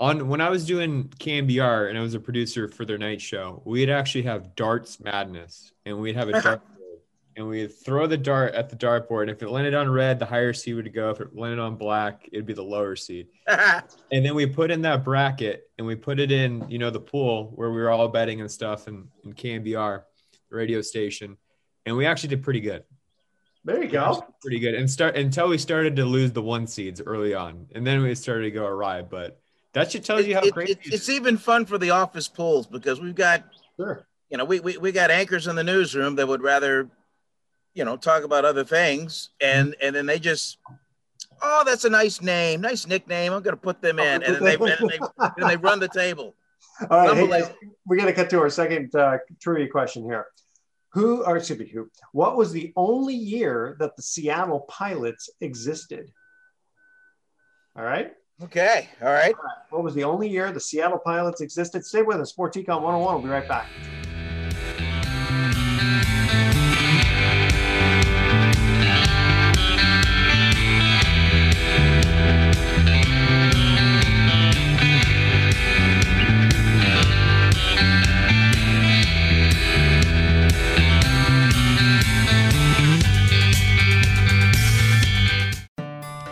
[0.00, 3.62] On when I was doing KNBR and I was a producer for their night show,
[3.64, 6.62] we'd actually have darts madness, and we'd have a dart
[7.36, 9.22] and we'd throw the dart at the dartboard.
[9.22, 11.10] And if it landed on red, the higher seed would go.
[11.10, 13.28] If it landed on black, it'd be the lower seed.
[13.48, 17.00] and then we put in that bracket and we put it in, you know, the
[17.00, 20.02] pool where we were all betting and stuff and in KNBR,
[20.50, 21.36] the radio station.
[21.86, 22.84] And we actually did pretty good.
[23.64, 24.24] There you go.
[24.40, 24.74] Pretty good.
[24.74, 27.66] And start until we started to lose the one seeds early on.
[27.74, 29.02] And then we started to go awry.
[29.02, 29.40] But
[29.72, 32.66] that should tell you how it- great it- it's even fun for the office pools
[32.66, 33.44] because we've got,
[33.76, 34.06] sure.
[34.30, 36.88] you know, we, we we got anchors in the newsroom that would rather,
[37.74, 40.58] you know, talk about other things, and and then they just,
[41.40, 43.32] oh, that's a nice name, nice nickname.
[43.32, 44.98] I'm going to put them in, and then they and they,
[45.38, 46.34] then they run the table.
[46.90, 47.54] All right, hey,
[47.86, 50.26] we're going to cut to our second uh, trivia question here.
[50.92, 51.90] Who, or excuse me, who?
[52.12, 56.12] What was the only year that the Seattle Pilots existed?
[57.76, 58.12] All right.
[58.42, 58.90] Okay.
[59.00, 59.34] All right.
[59.70, 61.84] What was the only year the Seattle Pilots existed?
[61.86, 62.30] Stay with us.
[62.30, 63.14] Sport Econ 101.
[63.14, 63.68] We'll be right back.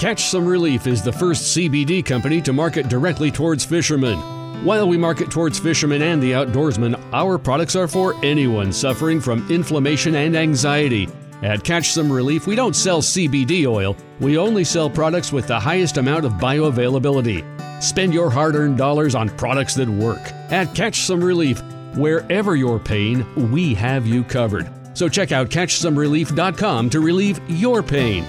[0.00, 4.18] Catch Some Relief is the first CBD company to market directly towards fishermen.
[4.64, 9.46] While we market towards fishermen and the outdoorsmen, our products are for anyone suffering from
[9.50, 11.06] inflammation and anxiety.
[11.42, 15.60] At Catch Some Relief, we don't sell CBD oil, we only sell products with the
[15.60, 17.82] highest amount of bioavailability.
[17.82, 20.32] Spend your hard earned dollars on products that work.
[20.50, 21.60] At Catch Some Relief,
[21.94, 24.66] wherever your pain, we have you covered.
[24.94, 28.24] So check out CatchSomeRelief.com to relieve your pain.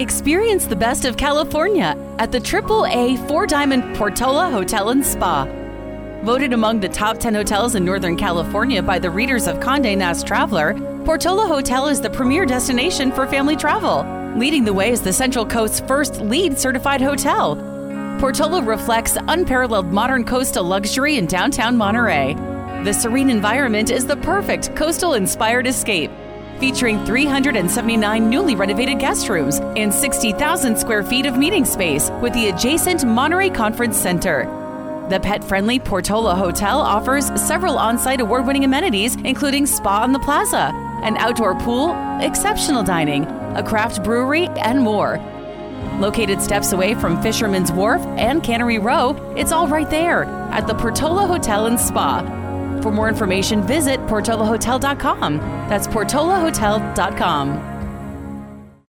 [0.00, 5.44] Experience the best of California at the AAA Four Diamond Portola Hotel and Spa.
[6.24, 10.26] Voted among the top 10 hotels in Northern California by the readers of Condé Nast
[10.26, 10.72] Traveler,
[11.04, 14.06] Portola Hotel is the premier destination for family travel.
[14.38, 17.56] Leading the way is the Central Coast's first LEED certified hotel.
[18.18, 22.32] Portola reflects unparalleled modern coastal luxury in downtown Monterey.
[22.82, 26.10] The serene environment is the perfect coastal inspired escape
[26.62, 32.50] featuring 379 newly renovated guest rooms and 60,000 square feet of meeting space with the
[32.50, 34.44] adjacent Monterey Conference Center.
[35.10, 40.12] The pet friendly Portola Hotel offers several on site award winning amenities, including spa on
[40.12, 40.70] the plaza,
[41.02, 43.24] an outdoor pool, exceptional dining,
[43.56, 45.18] a craft brewery, and more.
[45.98, 50.74] Located steps away from Fisherman's Wharf and Cannery Row, it's all right there at the
[50.74, 52.41] Portola Hotel and Spa.
[52.82, 55.38] For more information, visit portolahotel.com.
[55.68, 57.72] That's portolahotel.com.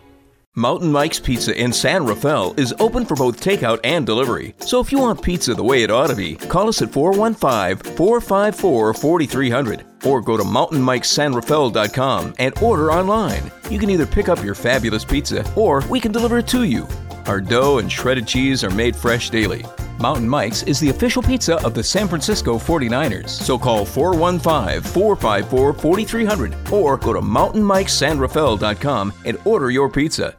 [0.54, 4.54] Mountain Mike's Pizza in San Rafael is open for both takeout and delivery.
[4.60, 7.96] So if you want pizza the way it ought to be, call us at 415
[7.96, 13.50] 454 4300 or go to mountainmikesanrafael.com and order online.
[13.70, 16.86] You can either pick up your fabulous pizza or we can deliver it to you.
[17.28, 19.64] Our dough and shredded cheese are made fresh daily.
[20.02, 23.30] Mountain Mike's is the official pizza of the San Francisco 49ers.
[23.30, 30.36] So call 415 454 4300 or go to mountainmikesanrafael.com and order your pizza.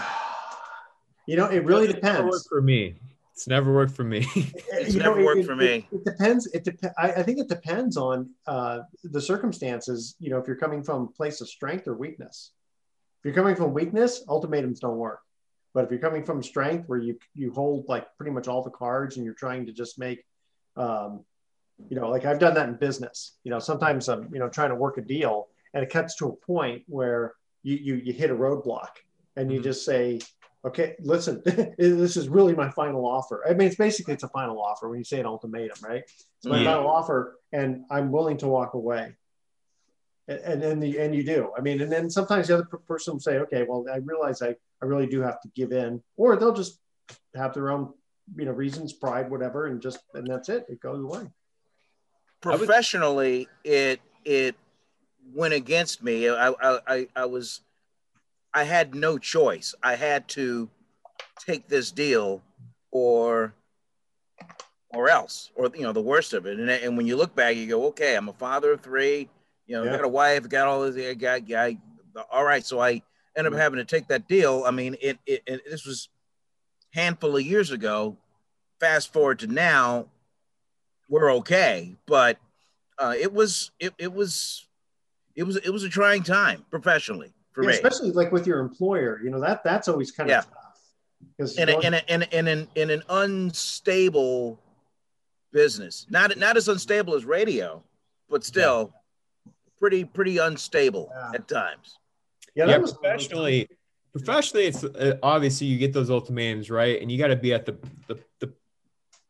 [1.27, 2.31] You know, it really It's never depends.
[2.31, 2.95] worked for me.
[3.35, 4.25] It's never worked for me.
[4.35, 5.87] It's You never it- worked it- for it- me.
[5.91, 6.47] It, depends.
[6.47, 6.95] It depends.
[6.97, 10.15] I, I think it depends on uh, the circumstances.
[10.19, 12.51] You know, if you're coming from a place of strength or weakness.
[13.19, 15.19] If you're coming from weakness, ultimatums don't work.
[15.75, 18.71] But if you're coming from strength, where you you hold like pretty much all the
[18.71, 20.25] cards and you're trying to just make,
[20.77, 21.23] um,
[21.87, 23.37] you know, like I've done that in business.
[23.43, 26.27] You know, sometimes I'm you know trying to work a deal and it cuts to
[26.27, 28.89] a point where you you you hit a roadblock
[29.35, 29.63] and you mm-hmm.
[29.63, 30.19] just say,
[30.65, 33.43] okay, listen, this is really my final offer.
[33.47, 36.03] I mean, it's basically it's a final offer when you say an ultimatum, right?
[36.03, 36.73] It's my Yeah.
[36.73, 39.15] final offer, and I'm willing to walk away.
[40.27, 41.51] And and then the and you do.
[41.57, 44.55] I mean, and then sometimes the other person will say, okay, well, I realize I
[44.81, 46.79] I really do have to give in, or they'll just
[47.35, 47.93] have their own
[48.35, 50.65] you know reasons, pride, whatever, and just and that's it.
[50.69, 51.29] It goes away.
[52.41, 54.55] Professionally, it it
[55.33, 56.29] went against me.
[56.29, 57.61] I, I I I was
[58.53, 59.75] I had no choice.
[59.83, 60.69] I had to
[61.45, 62.41] take this deal
[62.91, 63.53] or
[64.91, 66.59] or else, or you know, the worst of it.
[66.59, 69.29] And, and when you look back, you go, okay, I'm a father of three.
[69.67, 69.97] You know, Yeah.
[69.97, 71.05] got a wife, got all this.
[71.05, 71.73] I got, got,
[72.31, 72.65] all right.
[72.65, 73.03] So I
[73.37, 73.59] ended up mm-hmm.
[73.59, 74.63] having to take that deal.
[74.65, 76.09] I mean, it, it, it this was
[76.91, 78.17] handful of years ago.
[78.79, 80.07] Fast forward to now,
[81.09, 81.95] we're okay.
[82.05, 82.37] But
[82.97, 84.67] uh, it was, it, it was,
[85.35, 87.75] it was, it was a trying time professionally for Yeah, me.
[87.75, 90.39] especially like with your employer, you know that that's always kind Yeah.
[90.39, 90.55] of tough.
[91.37, 94.59] Because in, a, in, a, in, a, in, an, in an unstable
[95.51, 96.05] business.
[96.09, 97.83] Not not as unstable as radio,
[98.29, 98.93] but still
[99.79, 101.97] pretty pretty unstable at times.
[102.55, 103.67] Yeah, yeah, professionally,
[104.11, 107.01] professionally, it's uh, obviously you get those ultimatums, right?
[107.01, 108.53] And you got to be at the the, the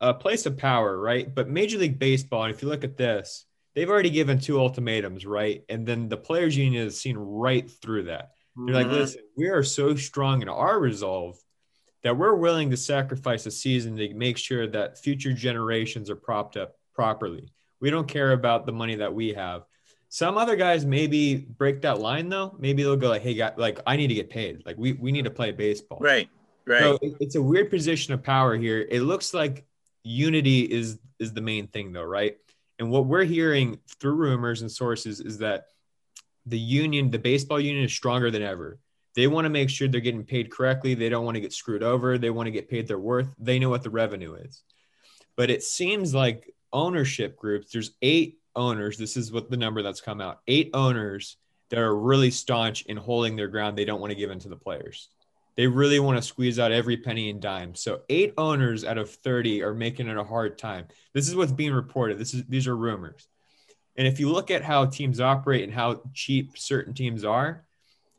[0.00, 1.32] uh, place of power, right?
[1.32, 3.44] But Major League Baseball, and if you look at this,
[3.74, 5.62] they've already given two ultimatums, right?
[5.68, 8.32] And then the players' union has seen right through that.
[8.56, 8.92] They're like, Mhm.
[8.92, 11.38] listen, we are so strong in our resolve
[12.02, 16.56] that we're willing to sacrifice a season to make sure that future generations are propped
[16.56, 17.52] up properly.
[17.80, 19.64] We don't care about the money that we have.
[20.08, 22.56] Some other guys maybe break that line though.
[22.58, 24.62] Maybe they'll go like, "Hey, guy, like I need to get paid.
[24.66, 26.28] Like we we need to play baseball." Right.
[26.66, 26.80] Right.
[26.80, 28.86] So it's a weird position of power here.
[28.90, 29.64] It looks like
[30.02, 32.36] unity is is the main thing though, right?
[32.78, 35.66] And what we're hearing through rumors and sources is that
[36.46, 38.78] the union, the baseball union is stronger than ever.
[39.14, 40.94] They want to make sure they're getting paid correctly.
[40.94, 42.16] They don't want to get screwed over.
[42.16, 43.28] They want to get paid their worth.
[43.38, 44.62] They know what the revenue is.
[45.36, 48.96] But it seems like ownership groups, there's eight owners.
[48.96, 50.40] This is what the number that's come out.
[50.46, 51.36] Eight owners
[51.68, 53.76] that are really staunch in holding their ground.
[53.76, 55.08] They don't want to give in to the players.
[55.56, 57.74] They really want to squeeze out every penny and dime.
[57.74, 60.86] So eight owners out of 30 are making it a hard time.
[61.12, 62.18] This is what's being reported.
[62.18, 63.28] This is these are rumors.
[63.96, 67.64] And if you look at how teams operate and how cheap certain teams are,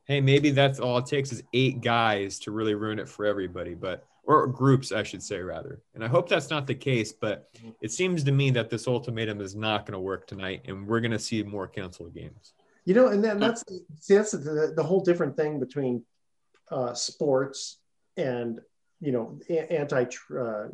[0.06, 3.74] hey, maybe that's all it takes is eight guys to really ruin it for everybody,
[3.74, 5.82] but or groups, I should say, rather.
[5.96, 7.50] And I hope that's not the case, but
[7.82, 11.02] it seems to me that this ultimatum is not going to work tonight, and we're
[11.02, 12.54] going to see more canceled games.
[12.86, 13.64] You know, and then that's
[14.00, 16.04] see that's the, the whole different thing between
[16.72, 17.78] uh, sports
[18.18, 18.60] and
[19.00, 20.06] you know anti
[20.38, 20.68] uh,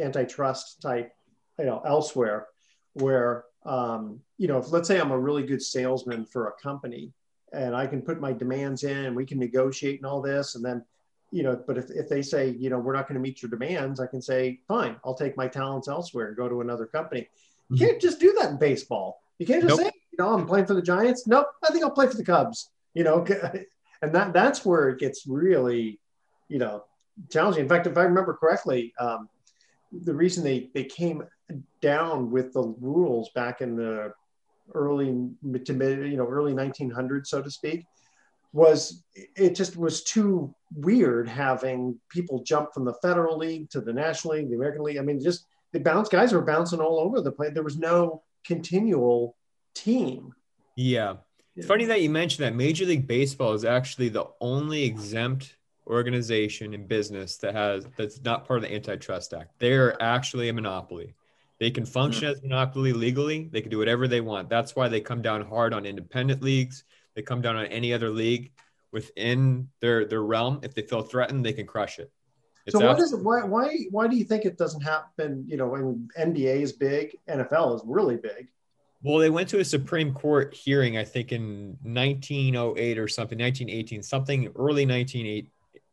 [0.00, 1.12] antitrust type
[1.58, 2.46] you know elsewhere
[2.94, 7.12] where um, you know if let's say I'm a really good salesman for a company
[7.52, 10.64] and I can put my demands in and we can negotiate and all this and
[10.64, 10.84] then
[11.32, 13.50] you know but if, if they say you know we're not going to meet your
[13.50, 17.28] demands I can say fine I'll take my talents elsewhere and go to another company.
[17.68, 19.20] You can't just do that in baseball.
[19.40, 19.86] You can't just Nope.
[19.86, 21.26] say you know I'm playing for the Giants.
[21.26, 23.24] Nope I think I'll play for the Cubs you know
[24.02, 26.00] and that that's where it gets really
[26.48, 26.84] you know
[27.30, 27.62] challenging.
[27.62, 29.28] In fact if I remember correctly um,
[29.92, 31.22] the reason they they came
[31.80, 34.12] down with the rules back in the
[34.74, 35.06] early
[35.64, 37.84] to mid you know early 1900s so to speak
[38.52, 43.92] was it just was too weird having people jump from the federal league to the
[43.92, 44.98] national league the american league.
[44.98, 47.52] I mean just the bounce guys were bouncing all over the place.
[47.52, 49.36] There was no continual
[49.74, 50.32] team.
[50.74, 51.16] Yeah.
[51.56, 56.74] It's funny that you mentioned that Major League Baseball is actually the only exempt organization
[56.74, 59.58] in business that has that's not part of the Antitrust Act.
[59.58, 61.14] They're actually a monopoly.
[61.58, 62.32] They can function hmm.
[62.32, 63.48] as a monopoly legally.
[63.50, 64.50] They can do whatever they want.
[64.50, 66.84] That's why they come down hard on independent leagues.
[67.14, 68.52] They come down on any other league
[68.92, 70.60] within their their realm.
[70.62, 72.12] If they feel threatened, they can crush it.
[72.66, 75.56] It's so what is it why, why why do you think it doesn't happen you
[75.56, 78.48] know when nba is big nfl is really big
[79.02, 84.02] Well, they went to a Supreme Court hearing, I think in 1908 or something, 1918,
[84.02, 85.50] something early 1908,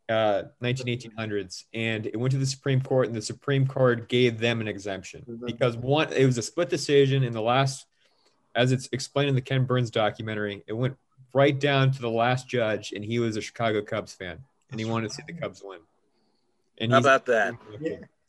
[0.10, 4.62] uh, 191800s, and it went to the Supreme Court, and the Supreme Court gave them
[4.62, 7.24] an exemption because one, it was a split decision.
[7.24, 7.86] In the last,
[8.56, 10.98] as it's explained in the Ken Burns documentary, it went
[11.34, 14.40] right down to the last judge, and he was a Chicago Cubs fan,
[14.72, 15.80] and he wanted to see the Cubs win.
[16.80, 17.56] And How about that?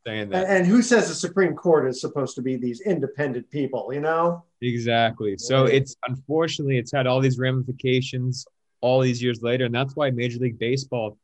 [0.07, 0.45] saying that.
[0.45, 4.01] and, and who says the supreme court is supposed to be these independent people you
[4.01, 5.37] know Exactly.
[5.37, 8.47] So it's unfortunately it's had all these ramifications
[8.81, 11.19] all these years later, and that's why Major League Baseball,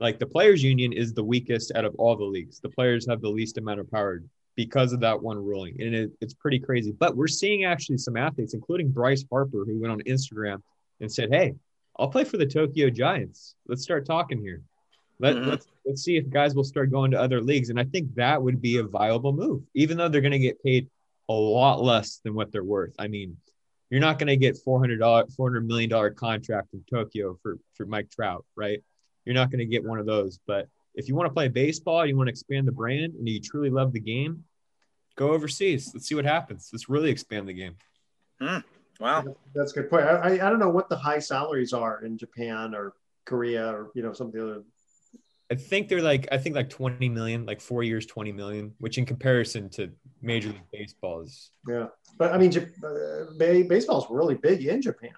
[0.00, 2.60] like the players' union, is the weakest out of all the leagues.
[2.60, 4.22] The players have the least amount of power
[4.56, 6.92] because of that one ruling, and it, it's pretty crazy.
[6.92, 10.62] But we're seeing actually some athletes, including Bryce Harper, who went on Instagram
[11.00, 11.54] and said, "Hey,
[11.98, 13.54] I'll play for the Tokyo Giants.
[13.66, 14.62] Let's start talking here.
[15.20, 15.46] Let, Mhm.
[15.46, 18.42] Let's let's see if guys will start going to other leagues." And I think that
[18.42, 20.88] would be a viable move, even though they're going to get paid
[21.28, 22.94] a lot less than what they're worth.
[22.98, 23.36] I mean,
[23.90, 27.38] you're not going to get four hundred dollar, four hundred million dollar contract in Tokyo
[27.42, 28.82] for for Mike Trout, right?
[29.24, 30.38] You're not going to get one of those.
[30.46, 33.40] But if you want to play baseball, you want to expand the brand, and you
[33.40, 34.44] truly love the game,
[35.16, 35.90] go overseas.
[35.94, 36.70] Let's see what happens.
[36.72, 37.76] Let's really expand the game.
[38.40, 38.58] Hmm.
[39.00, 42.02] Wow, that's a good point I, I i don't know what the high salaries are
[42.04, 42.94] in japan or
[43.26, 44.62] korea or you know some of the other
[45.50, 48.98] I think they're like I think like 20 million, like four years, 20 million, which
[48.98, 49.90] in comparison to
[50.20, 51.86] Major League Baseball is yeah
[52.18, 55.12] but i mean uh, ba- baseball is really big in japan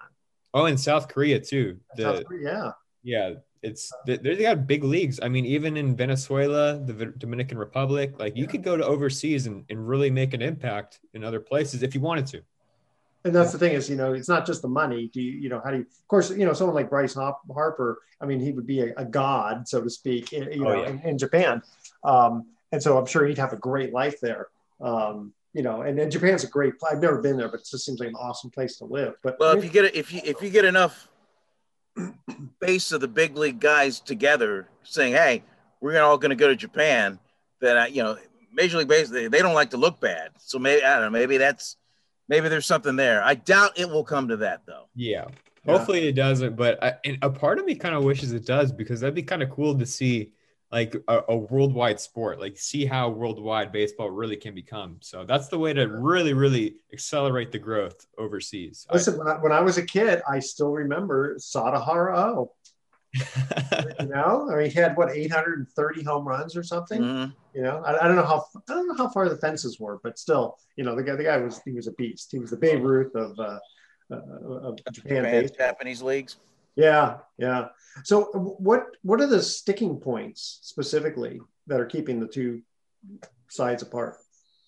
[0.53, 1.79] oh, in South Korea too.
[1.95, 2.71] The, South Korea, yeah
[3.03, 5.19] Yeah, it's they they got big leagues.
[5.21, 9.47] I mean, even in Venezuela, the V- Dominican Republic, like you could go to overseas
[9.47, 12.41] and, and really make an impact in other places if you wanted to.
[13.23, 15.49] And that's the thing is you know it's not just the money do you you
[15.49, 17.15] know how do you of course you know someone like bryce
[17.53, 20.69] harper i mean he would be a, a god so to speak in, you Oh,
[20.69, 20.89] know yeah.
[20.89, 21.61] in, in japan
[22.03, 24.47] um, and so i'm sure he'd have a great life there
[24.81, 27.85] um, you know and, and japan's a great i've never been there but it just
[27.85, 30.21] seems like an awesome place to live but Well, if you get it, if you
[30.23, 31.07] if you get enough
[32.59, 35.43] base of the big league guys together saying, "Hey,
[35.81, 37.19] we're all going to go to Japan,"
[37.59, 38.17] then I, you know,
[38.53, 40.29] Major League Baseball they, they don't like to look bad.
[40.37, 41.19] So maybe I don't know.
[41.19, 41.75] Maybe that's
[42.31, 43.21] maybe there's something there.
[43.21, 44.85] I doubt it will come to that though.
[44.95, 45.25] Yeah.
[45.65, 45.77] Yeah.
[45.77, 48.71] Hopefully it doesn't, but I, and a part of me kind of wishes it does
[48.71, 50.31] because that'd be kind of cool to see
[50.71, 54.95] like a, a worldwide sport, like see how worldwide baseball really can become.
[55.01, 58.87] So that's the way to really, really accelerate the growth overseas.
[58.89, 62.53] I- listen when I, when I was a kid i still remember sadahara oh
[63.13, 67.33] you know i mean he had what 830 home runs or something Mhm.
[67.53, 69.99] you know I, I don't know how i don't know how far the fences were
[70.03, 72.49] but still you know the guy the guy was he was a beast he was
[72.51, 73.59] the babe ruth of uh,
[74.11, 75.49] uh of japan Japan.
[75.57, 76.37] Japanese leagues.
[76.75, 77.67] yeah yeah
[78.03, 78.23] so
[78.59, 82.61] what what are the sticking points specifically that are keeping the two
[83.49, 84.15] sides apart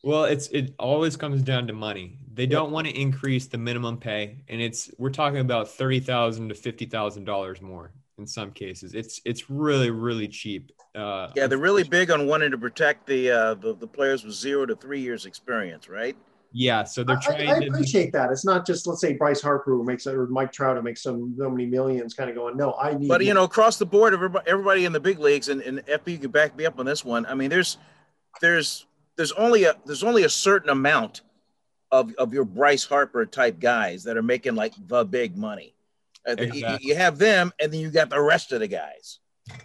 [0.04, 2.18] Well, it's it always comes down to money.
[2.34, 6.50] They don't want to increase the minimum pay, and it's we're talking about thirty thousand
[6.50, 7.94] to fifty thousand dollars more
[8.24, 8.94] in some cases.
[8.94, 10.72] It's it's really really cheap.
[10.96, 14.34] Uh, Yeah, they're really big on wanting to protect the uh, the, the players with
[14.34, 16.16] zero to three years experience, right?
[16.56, 16.84] yeah.
[16.84, 17.68] So they're trying I to.
[17.68, 18.32] appreciate that.
[18.32, 21.36] It's not just let's say Bryce Harper who makes or Mike Trout who makes some
[21.38, 22.56] so many millions, kind of going.
[22.56, 23.10] No, I need.
[23.10, 26.22] But you know, across the board, everybody, everybody in the big leagues, and, and FP
[26.22, 27.26] can back me up on this one.
[27.26, 27.78] I mean, there's
[28.40, 28.86] there's
[29.18, 31.22] there's only a there's only a certain amount
[31.92, 35.74] of, of your Bryce Harper type guys that are making like the big money.
[36.28, 36.88] You- Exactly.
[36.88, 39.20] You have them, and then you got the rest of the guys.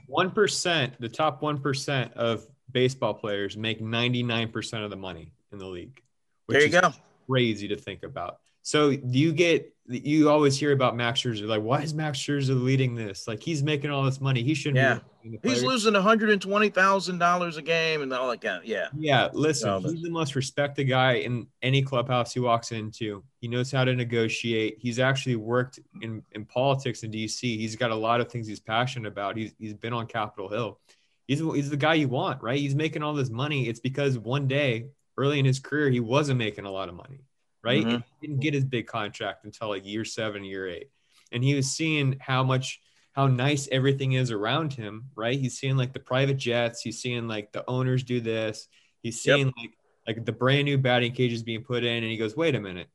[0.07, 4.97] One percent, the top one percent of baseball players make ninety nine percent of the
[4.97, 6.03] money in the league.
[6.49, 6.93] There you is go.
[7.31, 8.39] Crazy to think about.
[8.63, 12.63] So do you get you always hear about Max Scherzer like why is Max Scherzer
[12.63, 13.27] leading this?
[13.27, 14.43] Like he's making all this money.
[14.43, 14.77] He shouldn't.
[14.77, 14.99] Yeah.
[15.23, 18.59] be He's losing one hundred and twenty thousand dollars a game and all that kind.
[18.59, 18.89] Of, yeah.
[18.99, 23.25] Yeah, listen, No, but- he's the most respected guy in any clubhouse he walks into.
[23.41, 24.77] He knows how to negotiate.
[24.79, 27.41] He's actually worked in, in politics in DC.
[27.41, 29.37] He's got a lot of things he's passionate about.
[29.39, 30.79] He's he's been on Capitol Hill.
[31.27, 32.59] He's he's the guy you want, right?
[32.59, 33.69] He's making all this money.
[33.69, 37.21] It's because one day early in his career he wasn't making a lot of money,
[37.63, 37.85] right?
[37.85, 37.95] Mhm.
[37.95, 40.91] And he didn't get his big contract until like year seven, year eight,
[41.33, 42.81] and he was seeing how much
[43.13, 45.41] how nice everything is around him, right?
[45.41, 46.83] He's seeing like the private jets.
[46.83, 48.69] He's seeing like the owners do this.
[49.03, 49.35] He's Yep.
[49.35, 49.71] seeing like
[50.07, 52.89] like the brand new batting cages being put in, and he goes, "Wait a minute,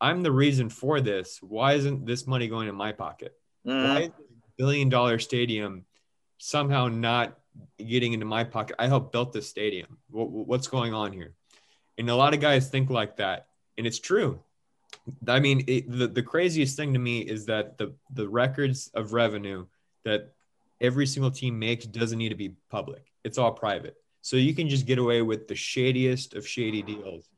[0.00, 1.40] I'm the reason for this.
[1.42, 3.34] Why isn't this money going in my pocket?
[3.66, 3.84] Mhm.
[3.84, 4.10] Why
[4.56, 5.86] billion dollar stadium
[6.38, 7.38] somehow not
[7.78, 8.76] getting into my pocket?
[8.78, 9.98] I helped build this stadium.
[10.10, 11.34] What, what's going on here?"
[11.96, 13.48] And a lot of guys think like that,
[13.78, 14.38] and it's true.
[15.26, 19.12] I mean, it, the the craziest thing to me is that the the records of
[19.14, 19.66] revenue
[20.04, 20.32] that
[20.80, 23.04] every single team makes doesn't need to be public.
[23.24, 23.96] It's all private.
[24.20, 27.28] So you can just get away with the shadiest of shady deals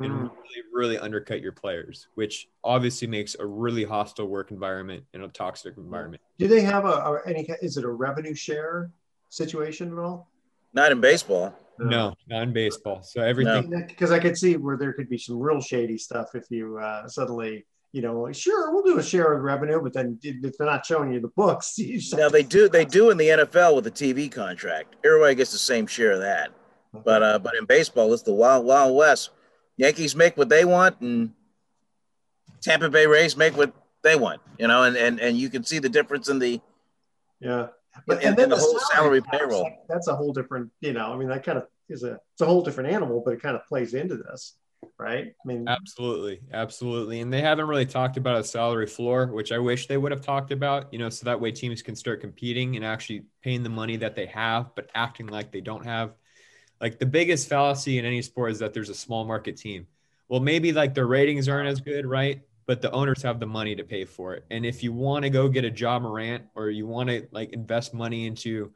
[0.00, 0.30] and Mm.
[0.30, 5.28] really, really undercut your players, which obviously makes a really hostile work environment and a
[5.28, 6.22] toxic environment.
[6.38, 7.48] Do they have a, a any?
[7.62, 8.90] Is it a revenue share
[9.30, 10.28] situation at all?
[10.74, 11.54] Not in baseball.
[11.78, 13.02] No, not in baseball.
[13.02, 16.44] So everything Because I could see where there could be some real shady stuff if
[16.50, 20.56] you uh, suddenly, you know, sure, we'll do a share of revenue, but then if
[20.56, 23.74] they're not showing you the books, you Now they do they do in the NFL
[23.74, 24.96] with the TV contract.
[25.04, 26.50] Everybody gets the same share of that.
[27.04, 29.30] But uh, but in baseball, it's the wild wild west.
[29.76, 31.32] Yankees make what they want, and
[32.62, 33.72] Tampa Bay Rays make what
[34.02, 34.40] they want.
[34.58, 36.60] You know, and and and you can see the difference in the
[37.40, 37.68] yeah.
[38.08, 39.62] In, then in the whole salary tax, payroll.
[39.62, 42.40] like, that's a whole different, you know, I mean, that kind of is a it's
[42.40, 44.54] a whole different animal, but it kind of plays into this,
[44.98, 45.26] right?
[45.26, 47.20] I mean, Absolutely, absolutely.
[47.20, 50.22] And they haven't really talked about a salary floor, which I wish they would have
[50.22, 53.70] talked about, you know, so that way teams can start competing and actually paying the
[53.70, 56.14] money that they have, but acting like they don't have.
[56.80, 59.86] Like the biggest fallacy in any sport is that there's a small market team.
[60.28, 62.42] Well, maybe like the ratings aren't as good, right?
[62.66, 64.44] But the owners have the money to pay for it.
[64.50, 67.52] And if you want to go get a Ja Morant or you want to like
[67.52, 68.72] invest money into,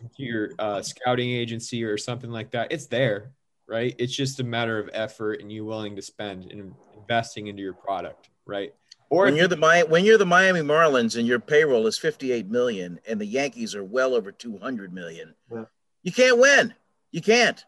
[0.00, 3.32] into your uh, scouting agency or something like that, it's there
[3.70, 3.94] right?
[3.98, 7.72] It's just a matter of effort and you willing to spend and investing into your
[7.72, 8.74] product, right?
[9.10, 12.50] Or when you're the Mi- when you're the Miami Marlins and your payroll is 58
[12.50, 15.64] million, and the Yankees are well over 200 million, Yeah.
[16.02, 16.74] you can't win.
[17.12, 17.64] You can't.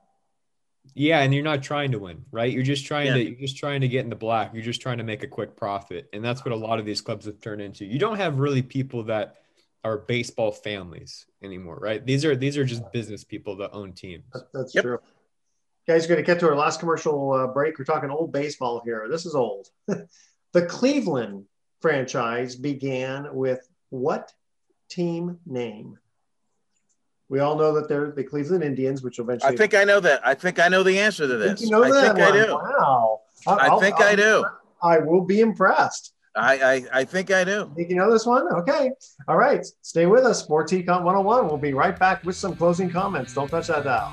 [0.94, 2.52] Yeah, and you're not trying to win, right?
[2.52, 3.14] You're just trying Yeah.
[3.14, 4.52] to you're just trying to get in the black.
[4.52, 7.00] You're just trying to make a quick profit, and that's what a lot of these
[7.00, 7.84] clubs have turned into.
[7.84, 9.36] You don't have really people that
[9.84, 12.04] are baseball families anymore, right?
[12.04, 14.24] These are these are just business people that own teams.
[14.52, 14.84] That's Yep.
[14.84, 14.98] true.
[15.88, 17.76] Guys, going to get to our last commercial uh, break.
[17.76, 19.08] We're talking old baseball here.
[19.10, 19.68] This is old.
[19.88, 21.46] the Cleveland
[21.80, 24.32] franchise began with what
[24.88, 25.98] team name?
[27.32, 29.54] We all know that they're the Cleveland Indians, which eventually.
[29.54, 30.20] I think I know that.
[30.22, 31.62] I think I know the answer to this.
[31.62, 32.52] you know I that think I do.
[32.52, 33.20] Wow.
[33.46, 34.44] I think I do.
[34.82, 36.12] I will be impressed.
[36.36, 37.72] I, I I think I do.
[37.74, 38.46] Think you know this one?
[38.52, 38.90] Okay.
[39.28, 39.64] All right.
[39.80, 40.42] Stay with us.
[40.42, 41.46] Sports Econ 101.
[41.48, 43.32] We'll be right back with some closing comments.
[43.32, 44.12] Don't touch that dial.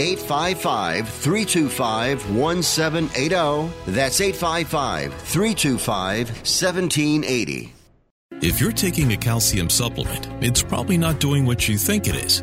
[0.00, 3.92] 855 325 1780.
[3.92, 7.72] That's 855 325 1780.
[8.42, 12.42] If you're taking a calcium supplement, it's probably not doing what you think it is.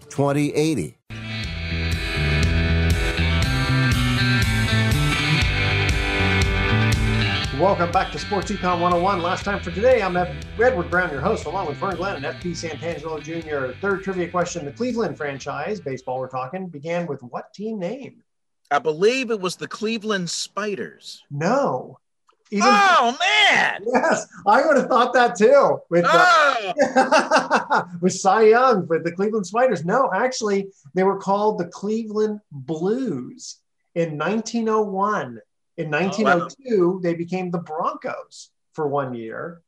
[0.11, 0.97] 2080.
[7.57, 9.21] Welcome back to Sports Econ 101.
[9.21, 12.51] Last time for today, I'm Edward Brown, your host, along with Vern Glenn and FP
[12.51, 13.73] Santangelo Jr.
[13.79, 18.23] Third trivia question The Cleveland franchise, baseball we're talking, began with what team name?
[18.71, 21.23] I believe it was the Cleveland Spiders.
[21.29, 21.99] No.
[22.53, 23.81] Even, oh man!
[23.87, 25.79] Yes, I would have thought that too.
[25.89, 26.73] With oh.
[26.97, 29.85] uh, with Cy Young, with the Cleveland Spiders.
[29.85, 33.59] No, actually, they were called the Cleveland Blues
[33.95, 35.39] in 1901.
[35.77, 36.99] In 1902, oh, wow.
[37.01, 39.61] they became the Broncos for one year,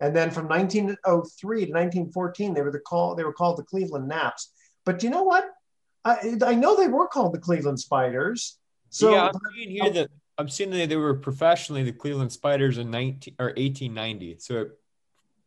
[0.00, 3.14] and then from 1903 to 1914, they were the call.
[3.14, 4.52] They were called the Cleveland Naps.
[4.84, 5.46] But you know what?
[6.04, 8.58] I, I know they were called the Cleveland Spiders.
[8.90, 12.78] So yeah, I'm seeing here that I'm seeing that they were professionally the Cleveland Spiders
[12.78, 14.36] in 19 or 1890.
[14.38, 14.68] So it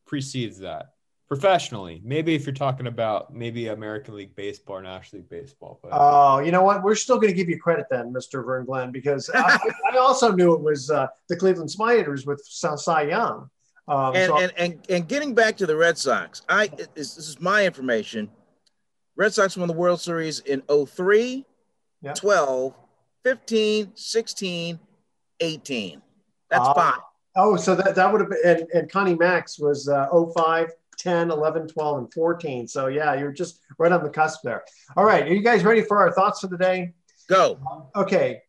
[0.05, 0.93] precedes that
[1.29, 2.01] professionally.
[2.03, 5.79] Maybe if you're talking about maybe American League Baseball or National League Baseball.
[5.81, 6.83] But oh, you know what?
[6.83, 8.43] We're still going to give you credit then, Mr.
[8.43, 9.59] Vern Glenn, because I,
[9.93, 13.49] I, also knew it was uh, the Cleveland Spiders with Cy Young.
[13.87, 17.29] Um, and, so and, and and getting back to the Red Sox, I this, this
[17.29, 18.29] is my information.
[19.15, 21.45] Red Sox won the World Series in 03,
[22.01, 22.13] yeah.
[22.13, 22.73] 12,
[23.23, 24.79] 15, 16,
[25.39, 26.01] 18.
[26.49, 26.99] That's uh, fine.
[27.35, 31.31] Oh, so that, that would have been, and, and Connie Mack's was uh, 05, 10,
[31.31, 32.67] 11, 12, and 14.
[32.67, 34.63] So yeah, you're just right on the cusp there.
[34.97, 35.23] All right.
[35.23, 36.93] Are you guys ready for our thoughts for the day?
[37.27, 37.59] Go.
[37.95, 38.41] Okay.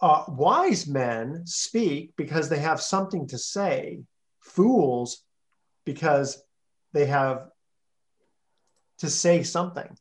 [0.00, 4.00] Uh, wise men speak because they have something to say.
[4.40, 5.22] Fools
[5.84, 6.42] because
[6.92, 7.48] they have
[8.98, 9.96] to say something.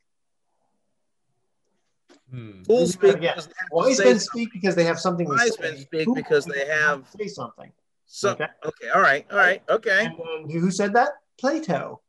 [2.32, 2.64] Hmm.
[2.64, 3.20] Fools speak.
[3.20, 6.66] Because Wise men speak because they have something to Wise men speak Fools because they
[6.66, 7.72] have say something.
[8.06, 8.48] So, okay.
[8.66, 8.90] okay.
[8.94, 9.26] All right.
[9.32, 9.62] All right.
[9.70, 10.06] Okay.
[10.06, 11.10] And who said that?
[11.40, 12.02] Plato.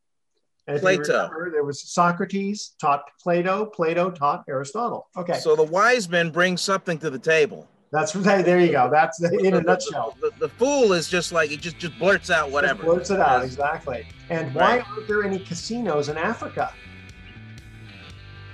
[0.66, 1.28] And Plato.
[1.28, 3.66] Remember, there was Socrates taught Plato.
[3.66, 5.08] Plato taught Aristotle.
[5.16, 5.38] Okay.
[5.38, 7.68] So the wise men bring something to the table.
[7.90, 8.44] That's right.
[8.44, 8.88] There you go.
[8.90, 10.16] That's the, in a nutshell.
[10.20, 12.82] The, the, the, fool is just like he just just blurts out whatever.
[12.82, 14.06] Just blurts it out exactly.
[14.30, 14.84] And right.
[14.84, 16.72] why aren't there any casinos in Africa?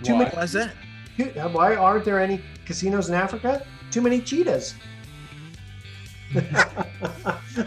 [0.03, 0.19] Too why?
[0.21, 0.73] Many, why is that?
[1.53, 3.67] Why aren't there any casinos in Africa?
[3.91, 4.75] Too many cheetahs.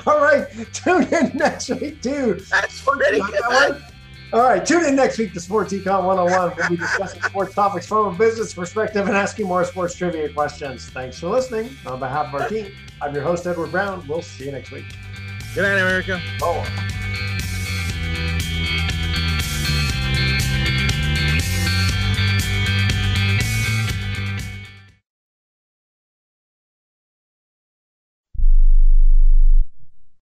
[0.06, 2.36] All right, tune in next week too.
[2.50, 3.84] That's pretty good.
[4.34, 6.54] All right, tune in next week to Sports Econ 101.
[6.56, 10.90] We'll be discussing sports topics from a business perspective and asking more sports trivia questions.
[10.90, 11.76] Thanks for listening.
[11.86, 12.72] On behalf of our team,
[13.02, 14.08] I'm your host, Edward Brown.
[14.08, 14.86] We'll see you next week.
[15.54, 16.22] Good night, America.
[16.42, 17.28] Oh.